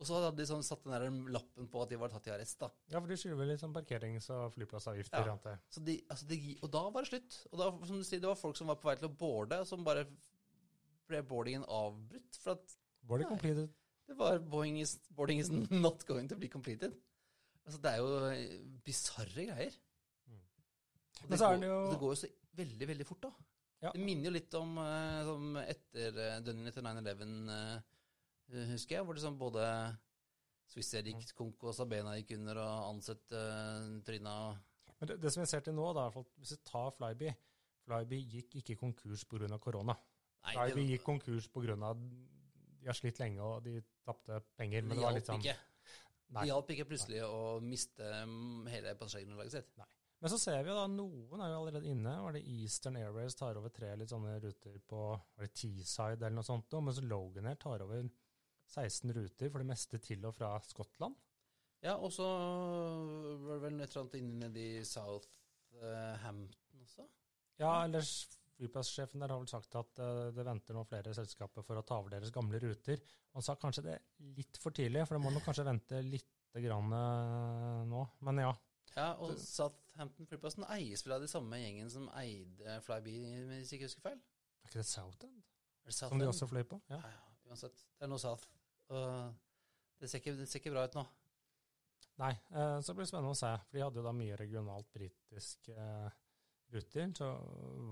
[0.00, 2.30] Og så hadde de sånn satt den der lappen på at de var tatt i
[2.32, 2.58] arrest.
[2.62, 2.70] da.
[2.88, 5.26] Ja, for de skylder litt sånn parkerings- og flyplassavgifter.
[5.26, 5.32] Ja.
[5.34, 5.84] antar jeg.
[5.84, 7.46] De, altså de, og da var det slutt.
[7.52, 9.58] Og da, som du sier, det var folk som var på vei til å boarde,
[9.60, 10.06] og som bare
[11.10, 12.38] ble boardingen avbrutt.
[12.40, 13.34] For at Boarding Nei.
[13.36, 13.68] completed.
[14.06, 16.94] det var boarding is, boarding is not going to be completed.
[17.66, 19.76] Altså, det er jo eh, bisarre greier.
[20.28, 20.40] Mm.
[20.40, 23.30] Og Men det, så går, det jo- det går jo så veldig, veldig fort, da.
[23.80, 23.90] Ja.
[23.94, 29.06] Det minner jo litt om eh, som etter uh, døgnet etter 9-11, eh, husker jeg,
[29.06, 29.64] hvor det sånn både
[30.70, 33.32] Swissair gikk konk, og Sabena gikk under, og Ansett
[34.06, 34.34] tryna
[35.00, 37.32] Men det, det som jeg ser til nå, da, hvis vi tar Flyby
[37.88, 39.48] Flyby gikk ikke konkurs pga.
[39.58, 39.96] korona.
[40.44, 41.74] Nei, Flyby gikk konkurs pga.
[41.96, 44.84] de har slitt lenge og de tapte penger.
[44.86, 45.42] Men det var litt sånn.
[46.30, 46.44] Nei.
[46.44, 49.80] Det hjalp ikke plutselig å miste mm, hele passasjergrunnlaget sitt.
[50.20, 52.12] Men så ser vi jo da, noen er jo allerede inne.
[52.26, 56.36] Var det Eastern Airways tar over tre litt sånne ruter på var det Teesside eller
[56.36, 58.04] noe sånt, mens Logan her tar over
[58.70, 61.16] 16 ruter, for det meste til og fra Skottland.
[61.80, 67.08] Ja, og så var det vel et eller annet inne nede i Southampton også?
[67.60, 68.12] Ja, ellers
[68.60, 72.02] flyplasssjefen der har vel sagt at eh, det venter nå flere selskaper for å ta
[72.02, 73.00] over deres gamle ruter.
[73.32, 76.60] Han sa kanskje det er litt for tidlig, for det må nok kanskje vente litt
[76.60, 78.04] grann eh, nå.
[78.28, 78.52] Men ja.
[78.96, 79.36] Ja, og
[80.00, 83.18] Southampton flyplassen eies vel av de samme gjengen som eide Flyby,
[83.50, 84.22] hvis jeg ikke husker feil?
[84.62, 85.42] Er ikke det Southend?
[85.84, 86.78] Er det Som de også fløy på?
[86.88, 87.02] Ja.
[87.04, 87.18] Ja,
[87.50, 87.82] uansett.
[87.98, 88.46] Det er noe South.
[88.88, 91.04] Det ser, ikke, det ser ikke bra ut nå.
[92.22, 93.52] Nei, eh, så blir det spennende å se.
[93.66, 96.18] For de hadde jo da mye regionalt britiske eh,
[96.72, 97.12] ruter.
[97.20, 97.28] Så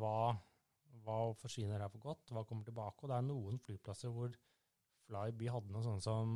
[0.00, 0.32] hva,
[1.04, 2.32] hva forsvinner her for godt?
[2.32, 3.04] Hva kommer tilbake?
[3.04, 4.32] Og det er noen flyplasser hvor
[5.04, 6.32] Flyby hadde noe sånt som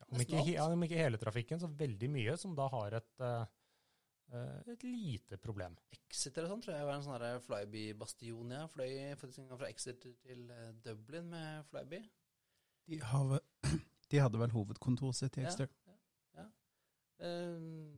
[0.00, 3.12] ja, om, ikke, ja, om ikke hele trafikken, så veldig mye, som da har et,
[3.20, 3.58] eh,
[4.72, 5.76] et lite problem.
[5.96, 8.52] Exeter og sånn tror jeg var en sånn her Flyby-bastion.
[8.56, 12.02] Jeg fløy faktisk en gang fra Exeter til eh, Dublin med Flyby.
[12.92, 13.80] De, har, vel-
[14.10, 15.52] de hadde vel hovedkontoret sitt i Ja.
[15.58, 15.98] ja,
[16.38, 16.48] ja.
[17.22, 17.92] Um,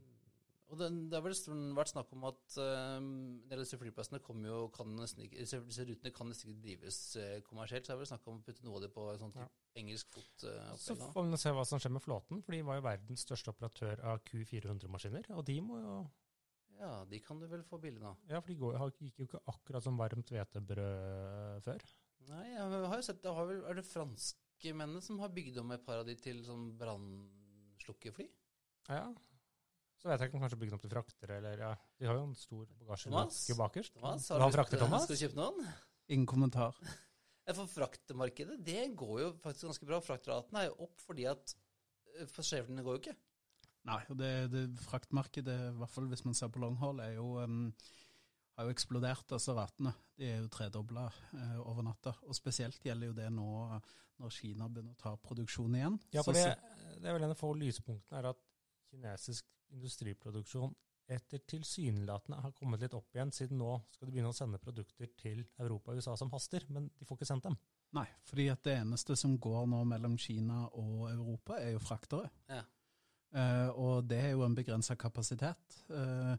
[0.72, 1.34] og det, det har vel
[1.76, 5.38] vært snakk om at um, en del av disse flyplassene kommer jo, kan nesten ikke,
[5.44, 7.84] disse, disse rutene kan nesten ikke drives eh, kommersielt.
[7.86, 9.46] Så det er vel snakk om å putte noe av det på en sånn Ja.
[9.78, 10.46] engelsk fot.
[10.48, 13.22] Uh, Så får vi se hva som skjer med flåten, for de var jo verdens
[13.28, 15.28] største operatør av Q400-maskiner.
[15.36, 15.98] Og de må jo
[16.80, 18.14] Ja, de kan du vel få billig nå.
[18.30, 21.84] Ja, for de går, gikk jo ikke akkurat som varmt hvetebrød før.
[22.30, 25.60] Nei, jeg har jo sett det har vel, Er det franske mennene som har bygd
[25.60, 28.26] om et par av de til sånn brannslukkefly?
[28.88, 29.06] Ja.
[30.00, 31.72] Så vet jeg ikke om kanskje bygd om til fraktere, eller ja.
[32.00, 33.40] De har jo en stor bagasje Thomas?
[33.60, 33.94] bakerst.
[33.96, 35.06] Thomas, Du har frakter, Thomas?
[35.06, 35.68] Skal du kjøpe noen?
[36.12, 36.80] Ingen kommentar.
[37.56, 40.00] For fraktmarkedet, det går jo faktisk ganske bra.
[40.04, 41.54] Fraktraten er jo opp fordi at
[42.16, 43.16] eh, passasjerene går jo ikke.
[43.84, 47.34] Nei, og det, det fraktmarkedet, i hvert fall hvis man ser på longhold, er jo,
[47.44, 47.66] um,
[48.56, 49.92] har jo eksplodert, altså ratene.
[50.16, 52.14] De er jo tredobla uh, over natta.
[52.28, 53.48] Og spesielt gjelder jo det nå
[54.22, 55.98] når Kina begynner å ta produksjon igjen.
[56.14, 56.46] Ja, for det,
[57.02, 58.42] det er vel en av få lyspunktene er at
[58.92, 60.74] kinesisk industriproduksjon
[61.10, 65.10] etter tilsynelatende har kommet litt opp igjen, siden nå skal de begynne å sende produkter
[65.20, 67.58] til Europa og USA som haster, men de får ikke sendt dem.
[67.94, 72.30] Nei, fordi at det eneste som går nå mellom Kina og Europa, er jo fraktere.
[72.48, 72.62] Ja.
[73.34, 75.78] Eh, og det er jo en begrensa kapasitet.
[75.90, 76.34] Eh,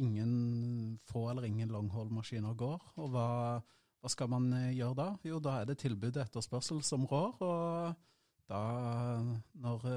[0.00, 2.86] ingen få eller ingen longhold-maskiner går.
[2.96, 3.28] Og hva,
[4.00, 5.08] hva skal man eh, gjøre da?
[5.28, 7.36] Jo, da er det tilbud og etterspørsel som rår.
[7.44, 8.62] Og da,
[9.60, 9.88] når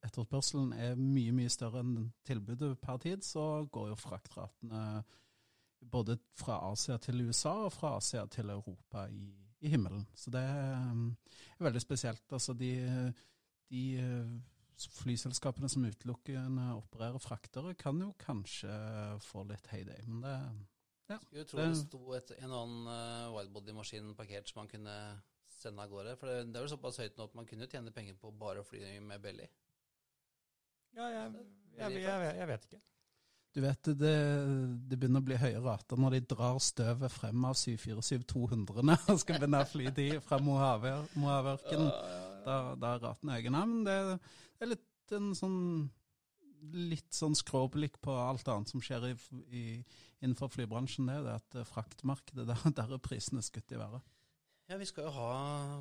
[0.00, 5.02] etterspørselen er mye, mye større enn tilbudet per tid, så går jo fraktratene
[5.80, 9.28] både fra Asia til USA og fra Asia til Europa i,
[9.60, 10.06] i himmelen.
[10.16, 12.24] Så det er veldig spesielt.
[12.32, 12.72] Altså de,
[13.68, 13.84] de
[14.88, 18.70] flyselskapene som utelukkende opererer fraktere, kan jo kanskje
[19.26, 20.02] få litt heyday.
[20.06, 20.66] Men
[21.08, 24.68] det Skulle jo tro Det- det sto et, en annen uh, wildbody-maskin parkert som man
[24.68, 24.94] kunne
[25.48, 26.16] sende av gårde.
[26.16, 28.60] For det, det er vel såpass høyt nå at man kunne tjene penger på bare
[28.62, 29.48] å fly med belly.
[30.96, 31.32] Ja, jeg,
[31.78, 32.80] jeg- jeg, jeg vet ikke.
[33.52, 34.14] Du vet, det,
[34.88, 39.40] det begynner å bli høye rater når de drar støvet frem av 747-200-ene og skal
[39.40, 41.82] begynne å fly de fra Mojaver- Mojaverken.
[42.44, 43.96] Da, da er raten egen Nei, men det,
[44.58, 45.58] det er litt en sånn
[46.76, 49.12] litt sånn skråblikk på alt annet som skjer i,
[49.48, 49.62] i,
[50.20, 51.06] innenfor flybransjen.
[51.08, 54.04] Det er det at fraktmarkedet, der, der er prisene skutt i været.
[54.70, 55.30] Ja, vi skal jo ha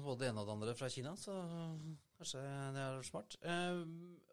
[0.02, 1.36] både det ene og det andre fra Kina, så
[2.20, 2.40] Kanskje
[2.74, 3.36] det er smart.
[3.48, 3.84] Eh,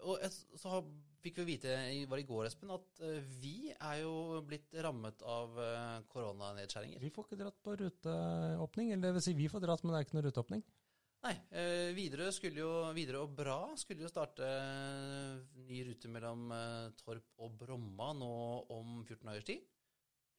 [0.07, 0.87] og et, så har,
[1.22, 5.20] fikk vi vite, i- var i går, Espen, at eh, vi er jo blitt rammet
[5.29, 7.03] av eh, koronanedskjæringer.
[7.05, 10.01] Vi får ikke dratt på ruteåpning, eller det vil si vi får dratt, men det
[10.01, 10.64] er ikke noe ruteåpning.
[11.24, 16.50] Nei, eh, Widerøe skulle jo, Widerøe og Bra skulle jo starte eh, ny rute mellom
[16.54, 18.32] eh, Torp og Bromma nå
[18.74, 19.64] om 14 dagers tid.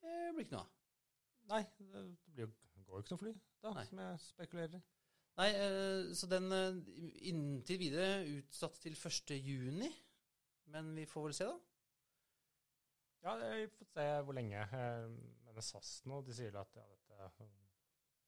[0.03, 0.73] Det blir ikke noe av.
[1.47, 2.03] Nei, det
[2.35, 2.53] blir
[2.87, 3.85] går jo ikke noe fly, da, Nei.
[3.89, 4.83] som jeg spekulerer.
[5.37, 6.47] Nei, eh, så den
[7.29, 9.35] inntil videre utsatt til 1.
[9.43, 9.89] juni.
[10.71, 11.57] Men vi får vel se, da.
[13.27, 14.63] Ja, vi får se hvor lenge.
[14.71, 17.51] Men SAS nå, de sier at ja, dette er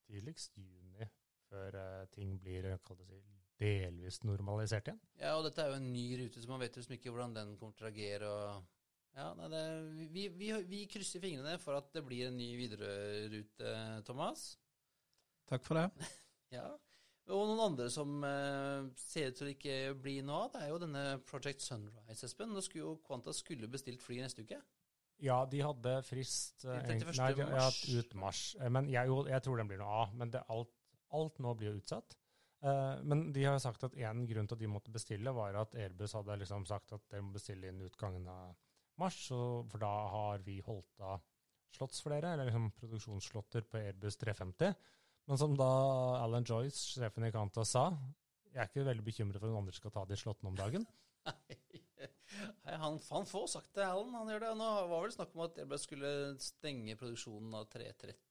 [0.09, 1.07] tidligst juni
[1.49, 3.19] før eh, ting blir eh, si,
[3.59, 4.99] delvis normalisert igjen.
[5.19, 7.55] Ja, og dette er jo en ny rute, så man vet liksom ikke hvordan den
[7.59, 8.29] kommer til å reagere.
[8.33, 8.67] og...
[9.17, 9.61] Ja, nei, det,
[10.13, 13.71] vi, vi, vi krysser fingrene for at det blir en ny Widerøe-rute,
[14.07, 14.51] Thomas.
[15.49, 15.89] Takk for det.
[16.49, 16.65] Ja.
[17.29, 20.71] Og noen andre som eh, ser ut til å ikke bli noe av, det er
[20.71, 22.55] jo denne Project Sunrise, Espen.
[22.55, 24.57] Nå skulle jo Qantas skulle bestilt fly neste uke.
[25.21, 27.19] Ja, de hadde frist eh, 31.
[27.19, 27.67] nei, de- ja,
[27.99, 28.41] ut mars.
[28.57, 30.15] Eh, Men jeg, jo, jeg tror den blir noe av.
[30.17, 30.73] Men det, alt,
[31.17, 32.15] alt nå blir jo utsatt.
[32.61, 35.57] Eh, men de har jo sagt at en grunn til at de måtte bestille, var
[35.61, 38.55] at Airbus hadde liksom sagt at dere må bestille inn utgangen av
[38.99, 41.21] mars, for da har vi holdt av
[41.75, 44.73] slotts flere, eller liksom produksjonsslotter på Airbus 350.
[45.29, 45.69] Men som da
[46.23, 47.91] Alan Joyce, sjefen i Canta, sa,
[48.49, 50.87] jeg er ikke veldig bekymret for at noen andre skal ta de slottene om dagen.
[52.65, 54.15] Nei, han, han får sagt det, Alan.
[54.17, 54.49] Han gjør det.
[54.57, 58.15] Nå var vel snakk om at Airbus skulle stenge produksjonen av 330 nå?
[58.15, 58.28] Synes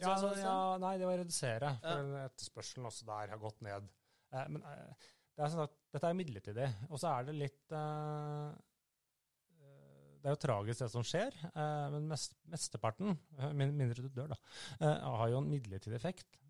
[0.00, 0.38] Ja, sånn?
[0.38, 1.96] ja, nei, det var å redusere, Ja.
[1.96, 3.88] for etterspørselen også der har gått ned.
[4.32, 4.94] Eh, men eh,
[5.36, 8.48] det er sånn at dette er midlertidig, og så er det litt eh,
[9.60, 14.08] eh, Det er jo tragisk det som skjer, eh, men mest, mesteparten, eh, mindre du
[14.10, 14.38] dør, da,
[14.80, 16.40] eh, har jo en midlertidig effekt.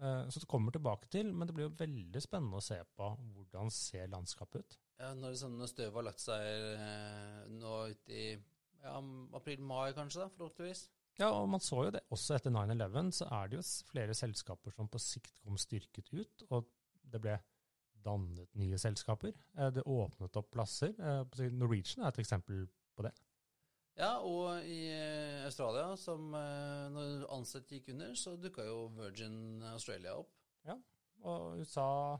[0.00, 3.10] Eh, så det kommer tilbake til, men det blir jo veldig spennende å se på
[3.34, 4.78] hvordan ser landskapet ut.
[5.00, 8.24] Ja, når, sånn, når støvet har lagt seg nå ut i
[8.82, 8.96] ja,
[9.36, 10.86] april-mai, kanskje, da, forhåpentligvis.
[11.20, 14.72] Ja, og man så jo det også etter 9-11, så er det jo flere selskaper
[14.72, 16.68] som på sikt kom styrket ut, og
[17.12, 17.34] det ble
[18.00, 19.34] dannet nye selskaper.
[19.58, 20.94] Eh, Det åpnet opp plasser.
[20.96, 22.64] Eh, Norwegian er et eksempel
[22.96, 23.12] på det.
[24.00, 30.16] Ja, og i eh, Australia, som når Ansett gikk under, så dukka jo Virgin Australia
[30.16, 30.32] opp.
[30.64, 30.78] Ja,
[31.24, 32.16] Og USA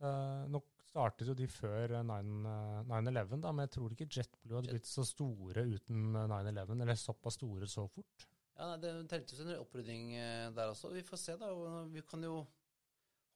[0.00, 0.60] eh, Nå
[0.96, 4.72] startet jo de før eh, 9 eh, 9-11, da, men jeg tror ikke JetBlue hadde
[4.72, 8.26] blitt så store uten eh, 9-11, eller såpass store så fort.
[8.56, 10.94] Ja, nei, Det trengtes en opprydding eh, der også.
[10.94, 11.52] Vi får se, da.
[11.92, 12.38] Vi kan jo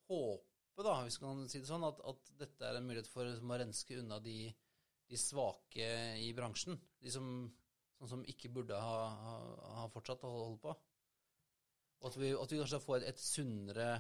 [0.09, 3.29] håpe, da, hvis man kan si det sånn, at, at dette er en mulighet for
[3.29, 4.39] liksom, å renske unna de,
[5.11, 5.91] de svake
[6.25, 6.81] i bransjen.
[7.05, 7.27] De som,
[7.99, 9.35] sånn som ikke burde ha, ha,
[9.83, 10.77] ha fortsatt å holde på.
[12.01, 13.91] Og at vi, at vi kanskje får et, et sunnere,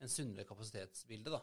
[0.00, 1.42] en sunnere kapasitetsbilde, da.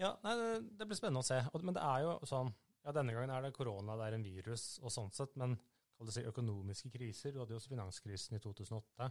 [0.00, 0.34] Ja, nei,
[0.78, 1.38] det, blir spennende å se.
[1.62, 2.52] Men det er jo sånn
[2.82, 5.54] Ja, denne gangen er det korona, det er en virus og sånn sett, men
[6.10, 9.06] si økonomiske kriser, du hadde jo også finanskrisen i 2008,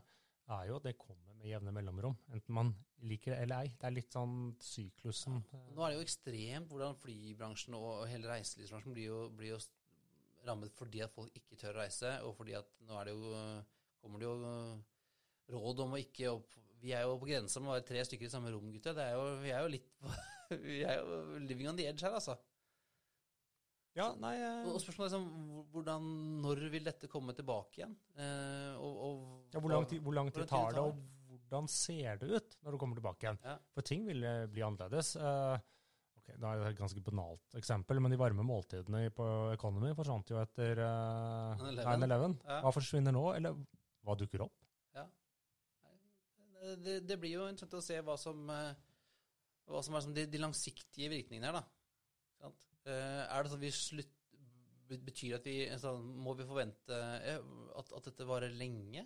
[0.51, 2.17] er jo at det kommer med jevne mellomrom.
[2.35, 2.73] Enten man
[3.07, 3.71] liker det eller ei.
[3.79, 5.39] Det er litt sånn syklusen.
[5.71, 9.61] Nå er det jo ekstremt hvordan flybransjen og hele reiselivsbransjen blir jo, blir jo
[10.47, 13.35] rammet fordi at folk ikke tør å reise, og fordi at nå er det jo,
[14.01, 14.35] kommer det jo
[15.55, 18.27] råd om å ikke opp Vi er jo på grensa med å være tre stykker
[18.27, 18.95] i samme rom, gutter.
[18.97, 19.91] Det er jo, vi er jo litt
[20.65, 22.35] Vi er jo living on the edge her, altså.
[23.95, 26.05] Ja, nei eh, Og spørsmålet er liksom, hvordan,
[26.43, 27.95] når vil dette komme tilbake igjen?
[28.15, 31.01] Eh, og, og, ja, hvor, lang tid, hvor lang tid tar det, det og
[31.51, 33.41] hvordan ser det ut når du kommer tilbake igjen?
[33.43, 33.57] Ja.
[33.75, 35.13] For ting vil eh, bli annerledes.
[35.19, 35.57] Eh,
[36.21, 39.27] ok, det er et ganske banalt eksempel, men de varme måltidene på
[39.57, 42.07] Economy forsvant jo etter eh, 9/11.
[42.07, 42.39] 9-11.
[42.47, 42.61] Ja.
[42.63, 43.59] Hva forsvinner nå, eller
[44.07, 44.55] hva dukker opp?
[46.61, 48.73] Det, det blir jo interessant å se hva som, eh,
[49.71, 52.51] hva som er som de, de langsiktige virkningene her, da.
[52.85, 54.17] Eh, Er det sånn vi slutt,
[54.91, 57.37] Betyr at vi sånn, Må vi forvente eh,
[57.79, 59.05] at, at dette varer lenge?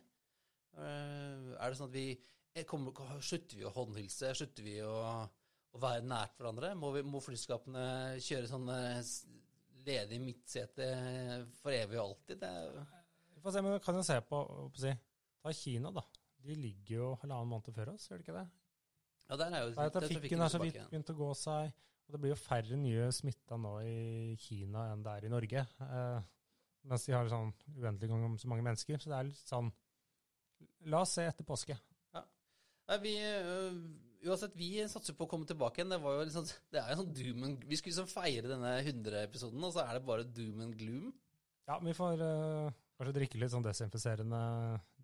[0.76, 4.32] Er det sånn at vi kommer, Slutter vi å håndhilse?
[4.36, 6.74] Slutter vi å, å være nært hverandre?
[6.80, 7.86] Må, vi, må flyskapene
[8.18, 8.68] kjøre sånn
[9.86, 10.90] ledig midtsete
[11.62, 12.42] for evig og alltid?
[12.42, 12.82] Det er,
[13.38, 14.42] Vi får se, men vi kan jo se på,
[14.74, 14.96] på si,
[15.46, 16.04] Ta Kina, da.
[16.46, 18.46] De ligger jo halvannen måned før oss, gjør de ikke det?
[19.30, 21.74] ja, der er jo Der er trafikken er så vidt begynt å gå seg.
[22.06, 25.64] Og det blir jo færre nye smitta nå i Kina enn det er i Norge.
[25.66, 26.28] Eh,
[26.86, 29.02] mens de har sånn uendelig gang om så mange mennesker.
[29.02, 29.74] Så det er litt sånn
[30.86, 31.76] La oss se etter påske.
[32.86, 33.78] Nei, vi, øh,
[34.30, 35.90] uansett, vi satser på å komme tilbake igjen.
[35.96, 38.74] Det, var jo liksom, det er jo sånn doom and, Vi skulle liksom feire denne
[38.84, 41.08] 100-episoden, og så er det bare doom and gloom.
[41.66, 44.42] Ja, vi får øh, kanskje drikke litt sånn desinfiserende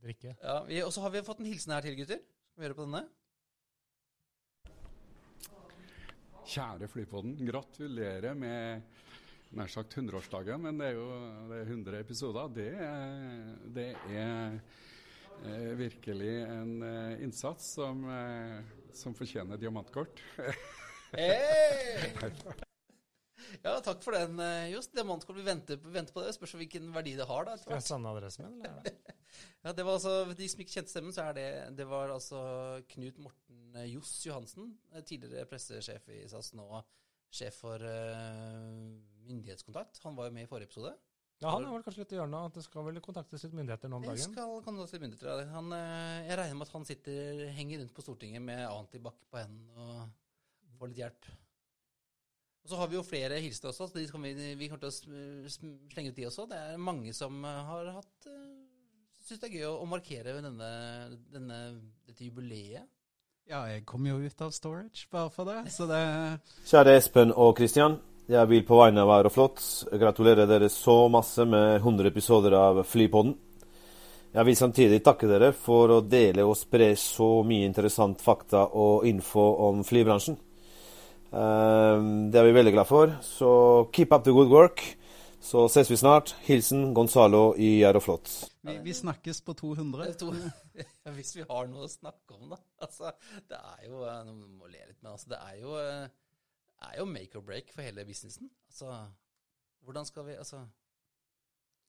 [0.03, 0.35] drikke.
[0.41, 2.21] Ja, Og så har vi fått en hilsen her til, gutter.
[2.51, 3.05] Skal vi gjøre på denne?
[6.51, 8.81] Kjære Flypodden, gratulerer med
[9.55, 11.07] nær sagt 100-årsdagen, men det er jo
[11.51, 12.51] det er 100 episoder.
[12.55, 14.57] Det er, det er
[15.45, 18.59] eh, virkelig en eh, innsats som, eh,
[18.95, 20.23] som fortjener diamantkort.
[21.11, 22.05] Hey!
[23.59, 24.69] Ja, takk for den, Johs.
[24.71, 24.93] Just.
[24.95, 26.31] Diamantkort, vi venter, venter på det.
[26.37, 27.57] Spørs hvilken verdi det har, da.
[27.59, 29.11] Skal jeg sende adressen min, eller?
[29.63, 32.41] Ja, det var altså, De som ikke kjente stemmen, så er det Det var altså
[32.91, 36.67] Knut Morten eh, Johs Johansen, eh, tidligere pressesjef i SAS, nå
[37.31, 38.89] sjef for uh,
[39.23, 40.01] myndighetskontakt.
[40.03, 40.91] Han var jo med i forrige episode.
[41.41, 42.51] Ja, han er vel kanskje litt i hjørnet.
[42.51, 44.33] At det skal vel kontaktes litt myndigheter nå om Jeg dagen.
[44.35, 45.47] skal kontaktes litt myndigheter.
[45.55, 49.41] Han, eh, jeg regner med at han sitter, henger rundt på Stortinget med antibac på
[49.41, 51.31] hendene og får litt hjelp.
[52.61, 54.05] Og så har vi jo flere hilsener også, så vi,
[54.59, 56.45] vi kommer til å slenge ut de også.
[56.51, 58.60] Det er mange som eh, har hatt uh,
[59.31, 60.69] Syns det er gøy å, å markere denne,
[61.31, 61.57] denne,
[62.03, 62.83] dette jubileet.
[63.47, 66.01] Ja, jeg kom jo ut av storage bare for det, så det
[66.67, 67.95] Kjære Espen og Kristian.
[68.27, 69.63] Jeg vil på vegne av Aeroflot
[69.95, 73.37] gratulere dere så masse med 100 episoder av Flypodden.
[74.35, 79.07] Jeg vil samtidig takke dere for å dele og spre så mye interessant fakta og
[79.07, 80.35] info om flybransjen.
[81.31, 83.53] Ehm, Det er vi veldig glad for, så
[83.95, 84.83] keep up the good work.
[85.41, 86.35] Så ses vi snart.
[86.45, 88.29] Hilsen Gonzalo i Aeroflot.
[88.61, 90.05] Vi, vi snakkes på 200.
[90.77, 92.59] Jeg hvis vi har noe å snakke om, da.
[92.85, 93.09] Altså,
[93.49, 96.05] det er jo eh, Nå må le litt, men altså, det er jo, eh,
[96.77, 98.51] det er jo make or break for hele businessen.
[98.69, 98.93] Altså,
[99.81, 100.61] hvordan skal vi Altså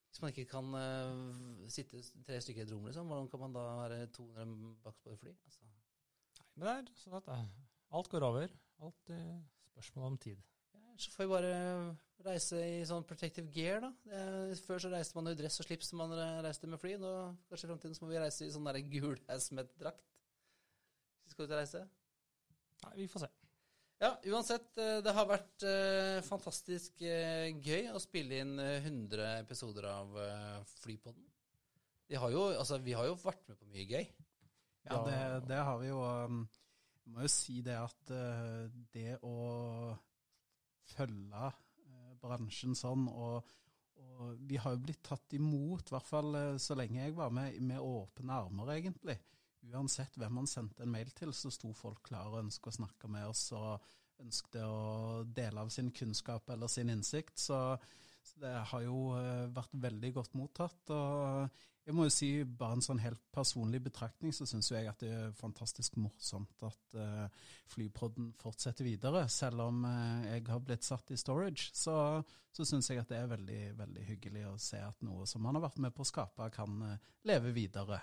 [0.09, 3.59] Hvis man ikke kan uh, sitte tre stykker i et rom, liksom, hvordan kan man
[3.59, 5.35] da være 200 bak på et fly?
[5.45, 5.69] Altså,
[6.55, 7.29] Men det er sånn at
[7.93, 8.57] alt går over.
[8.81, 9.29] Alt er
[9.75, 10.41] spørsmål om tid.
[10.99, 11.53] Så får vi bare
[12.23, 13.91] reise i sånn protective gear, da.
[14.67, 16.13] Før så reiste man i dress og slips som man
[16.45, 16.95] reiste med fly.
[17.03, 17.11] Nå
[17.51, 20.05] kanskje i framtiden så må vi reise i sånn der gul hazmat-drakt.
[21.23, 21.83] Hvis vi skal ut og reise.
[22.85, 23.31] Nei, vi får se.
[24.03, 24.71] Ja, uansett.
[24.83, 30.17] eh, Det har vært eh, fantastisk eh, gøy å spille inn eh, 100 episoder av
[30.83, 31.23] Flypodden.
[32.11, 34.09] Vi har, jo, altså, vi har jo vært med på mye gøy.
[34.91, 35.19] Ja, det,
[35.49, 36.41] det har vi jo um,
[37.05, 38.11] Jeg må jo si det at
[38.93, 39.37] det å
[40.89, 43.53] følge eh, bransjen sånn, og,
[44.03, 47.33] og vi har jo blitt tatt imot, i hvert fall uh, så lenge jeg var
[47.35, 49.19] med, med åpne armer, egentlig.
[49.73, 53.11] Uansett hvem man sendte en mail til, så sto folk klar og ønsket å snakke
[53.11, 53.85] med oss og
[54.23, 57.39] ønsket å dele av sin kunnskap eller sin innsikt.
[57.39, 57.59] Så,
[58.23, 60.95] så det har jo uh, vært veldig godt mottatt.
[60.95, 65.01] og jeg må jo si, bare en sånn helt personlig betraktning, så syns jeg at
[65.03, 67.27] det er fantastisk morsomt at uh,
[67.73, 69.25] Flypodden fortsetter videre.
[69.33, 71.97] Selv om uh, jeg har blitt satt i storage, så,
[72.55, 75.59] så syns jeg at det er veldig, veldig hyggelig å se at noe som man
[75.59, 76.95] har vært med på å skape, kan uh,
[77.27, 77.99] leve videre.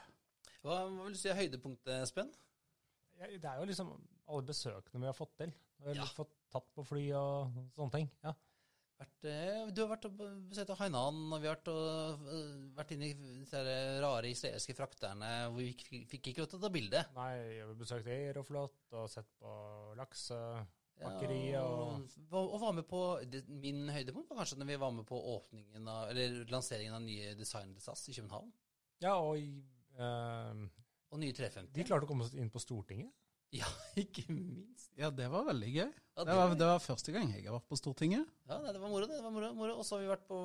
[0.60, 2.34] Hva, hva vil du si er høydepunktet, Espen?
[3.20, 3.96] Ja, Det er jo liksom
[4.30, 5.56] alle besøkene vi har fått til.
[5.80, 6.12] Vi har Ja.
[6.20, 8.12] fått tatt på fly og sånne ting.
[8.26, 8.36] Ja.
[9.00, 10.16] Eh, du har vært og
[10.50, 13.14] besøkt Hainan, og vi har vært, og, eh, vært inne i
[13.48, 15.74] de rare israelske frakterne hvor vi
[16.08, 17.02] fikk, ikke lov til å ta bilde.
[17.16, 20.40] Nei, jeg har besøkt Eiroflot og sett på lakse...
[21.00, 21.08] Ja,
[21.64, 25.16] og- og, var med på det, Min høydepunkt var kanskje når vi var med på
[25.16, 28.52] åpningen av, eller lanseringen av nye design til SAS i København.
[29.00, 30.68] Ja, og eh,
[31.12, 31.72] Og nye 350.
[31.74, 33.12] de klarte å komme inn på Stortinget.
[33.56, 33.66] Ja,
[34.04, 34.92] ikke minst.
[35.00, 35.90] Ja, det var veldig gøy.
[36.20, 38.26] Ja, Det var, det var første gang jeg har vært på Stortinget.
[38.50, 39.16] ja, nei, det var moro, det.
[39.16, 39.78] det var moro, moro.
[39.80, 40.40] Og så har vi vært på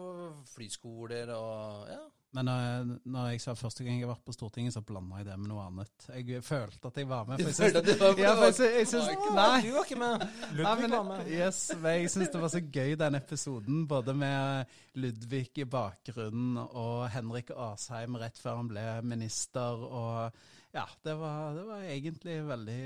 [0.55, 2.03] flyskoler og ja.
[2.35, 5.27] Men uh, når jeg sa første gang jeg har vært på Stortinget, så blanda jeg
[5.29, 6.07] det med noe annet.
[6.19, 7.39] Jeg følte at jeg var med.
[7.39, 8.23] Du For jeg følte at du var med?
[8.25, 10.25] ja, for jeg, jeg synes, nei, Du var ikke med.
[10.25, 11.31] Nei, Ludvig men, var med.
[11.31, 13.85] yes, men jeg syns det var så gøy, den episoden.
[13.91, 19.87] Både med Ludvig i bakgrunnen og Henrik Asheim rett før han ble minister.
[19.87, 20.43] Og
[20.75, 22.83] ja, det var, det var egentlig veldig,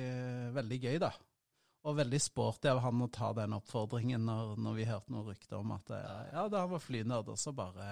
[0.58, 1.10] veldig gøy, da.
[1.88, 5.60] Og veldig sporty av han å ta den oppfordringen når, når vi hørte noen rykter
[5.60, 7.86] om at eh, ja, da han var flynerd, og så bare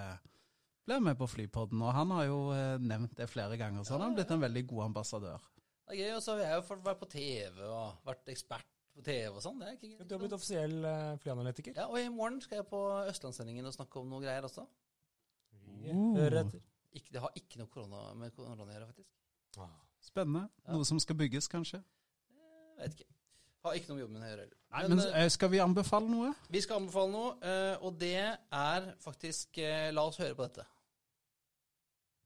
[0.85, 1.81] ble han med på Flypodden.
[1.81, 4.65] Og han har jo eh, nevnt det flere ganger, så han har blitt en veldig
[4.69, 5.49] god ambassadør.
[5.87, 6.11] Det er gøy.
[6.19, 9.43] Og så har jeg jo fått vært på TV og vært ekspert på TV og
[9.43, 9.65] sånn.
[9.65, 11.73] Er Du har blitt offisiell eh, flyanalytiker.
[11.79, 14.67] Ja, og i morgen skal jeg på Østlandssendingen og snakke om noe greier også.
[15.81, 15.97] Yeah.
[15.97, 16.15] Uh.
[16.21, 16.63] hører etter.
[16.97, 19.13] Ikke, det har ikke noe korona med korona å gjøre, faktisk.
[20.07, 20.47] Spennende.
[20.65, 20.77] Ja.
[20.77, 21.81] Noe som skal bygges, kanskje.
[22.77, 23.13] Jeg vet ikke.
[23.65, 24.57] Har ikke noe med jobben å gjøre heller.
[24.71, 26.31] Nei, men eh, eh, skal vi anbefale noe?
[26.53, 30.67] vi skal anbefale noe, eh, og det er faktisk eh, La oss høre på dette.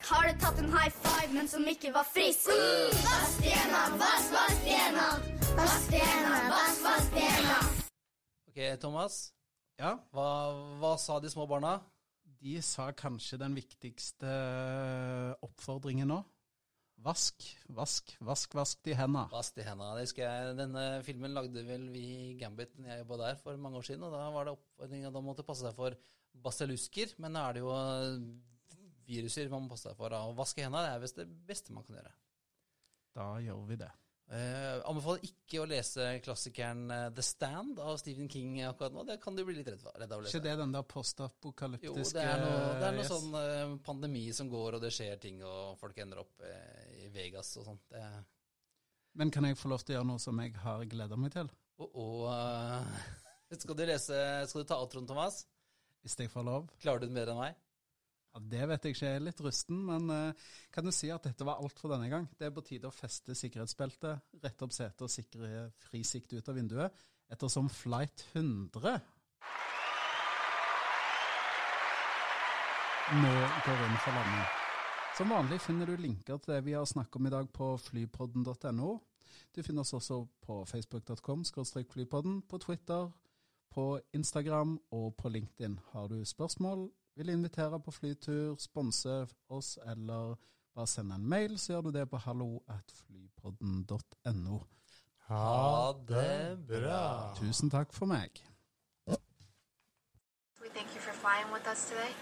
[0.09, 2.49] Har du tatt en high five, men som ikke var frisk?
[2.49, 2.95] Mm,
[3.35, 3.81] stjena.
[4.01, 5.05] Vask stjena,
[5.57, 7.59] vask, vask stjena.
[8.49, 9.21] Ok, Thomas.
[9.79, 9.95] Ja.
[10.13, 10.27] Hva,
[10.81, 11.77] hva sa de små barna?
[12.41, 14.31] De sa kanskje den viktigste
[15.45, 16.23] oppfordringen nå.
[17.01, 19.23] Vask, vask, vask, vask de henda.
[19.31, 19.89] Vask de henda.
[20.57, 24.05] Denne filmen lagde vel vi i Gambit når jeg jobba der for mange år siden.
[24.05, 25.97] og Da var det oppfordringa man måtte passe seg for
[26.45, 27.15] basillusker.
[27.17, 27.71] Men nå er det jo
[29.09, 30.13] viruser man må passe seg for.
[30.13, 30.21] da.
[30.29, 32.13] Å vaske henda det er visst det beste man kan gjøre.
[33.17, 33.89] Da gjør vi det.
[34.31, 39.03] Eh, anbefaler ikke å lese klassikeren eh, The Stand av Stephen King akkurat nå.
[39.09, 40.37] Det kan du bli litt redd, redd av å lese.
[40.37, 43.11] Ikke det den der Jo, postapokalyptiske det er noe, det er noe yes.
[43.11, 47.09] sånn uh, pandemi som går, og det skjer ting, og folk ender opp uh, i
[47.11, 47.83] Vegas og sånt.
[47.91, 48.05] Det,
[49.19, 51.51] Men kan jeg få lov til å gjøre noe som jeg har gleda meg til?
[51.81, 54.17] og eh, skal du lese
[54.47, 55.43] Skal du ta outroen, Thomas?
[56.05, 56.71] Hvis jeg får lov?
[56.81, 57.59] Klarer du den bedre enn meg?
[58.31, 61.25] Ja, Det vet jeg ikke, jeg er litt rusten, men eh, kan du si at
[61.27, 62.29] dette var alt for denne gang?
[62.39, 66.47] Det er på tide å feste sikkerhetsbeltet, rette opp setet og sikre fri sikt ut
[66.47, 69.01] av vinduet, ettersom flight 100
[73.11, 73.31] nå
[73.65, 74.43] går inn for landing.
[75.17, 78.91] Som vanlig finner du linker til det vi har snakket om i dag på flypodden.no.
[79.51, 81.43] Du finner oss også på facebook.com
[81.91, 83.09] flypodden, på Twitter,
[83.69, 85.79] på Instagram og på LinkedIn.
[85.91, 90.35] Har du spørsmål, vil invitere på flytur, sponse oss eller
[90.75, 94.59] bare sende en mail, så gjør du det på halloatflypodden.no.
[95.27, 97.33] Ha det bra.
[97.39, 98.29] Tusen takk for meg.
[100.61, 102.13] We thank you for flying with us today.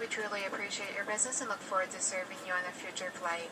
[0.00, 3.50] We truly appreciate your business and look forward to serving you on a future flight.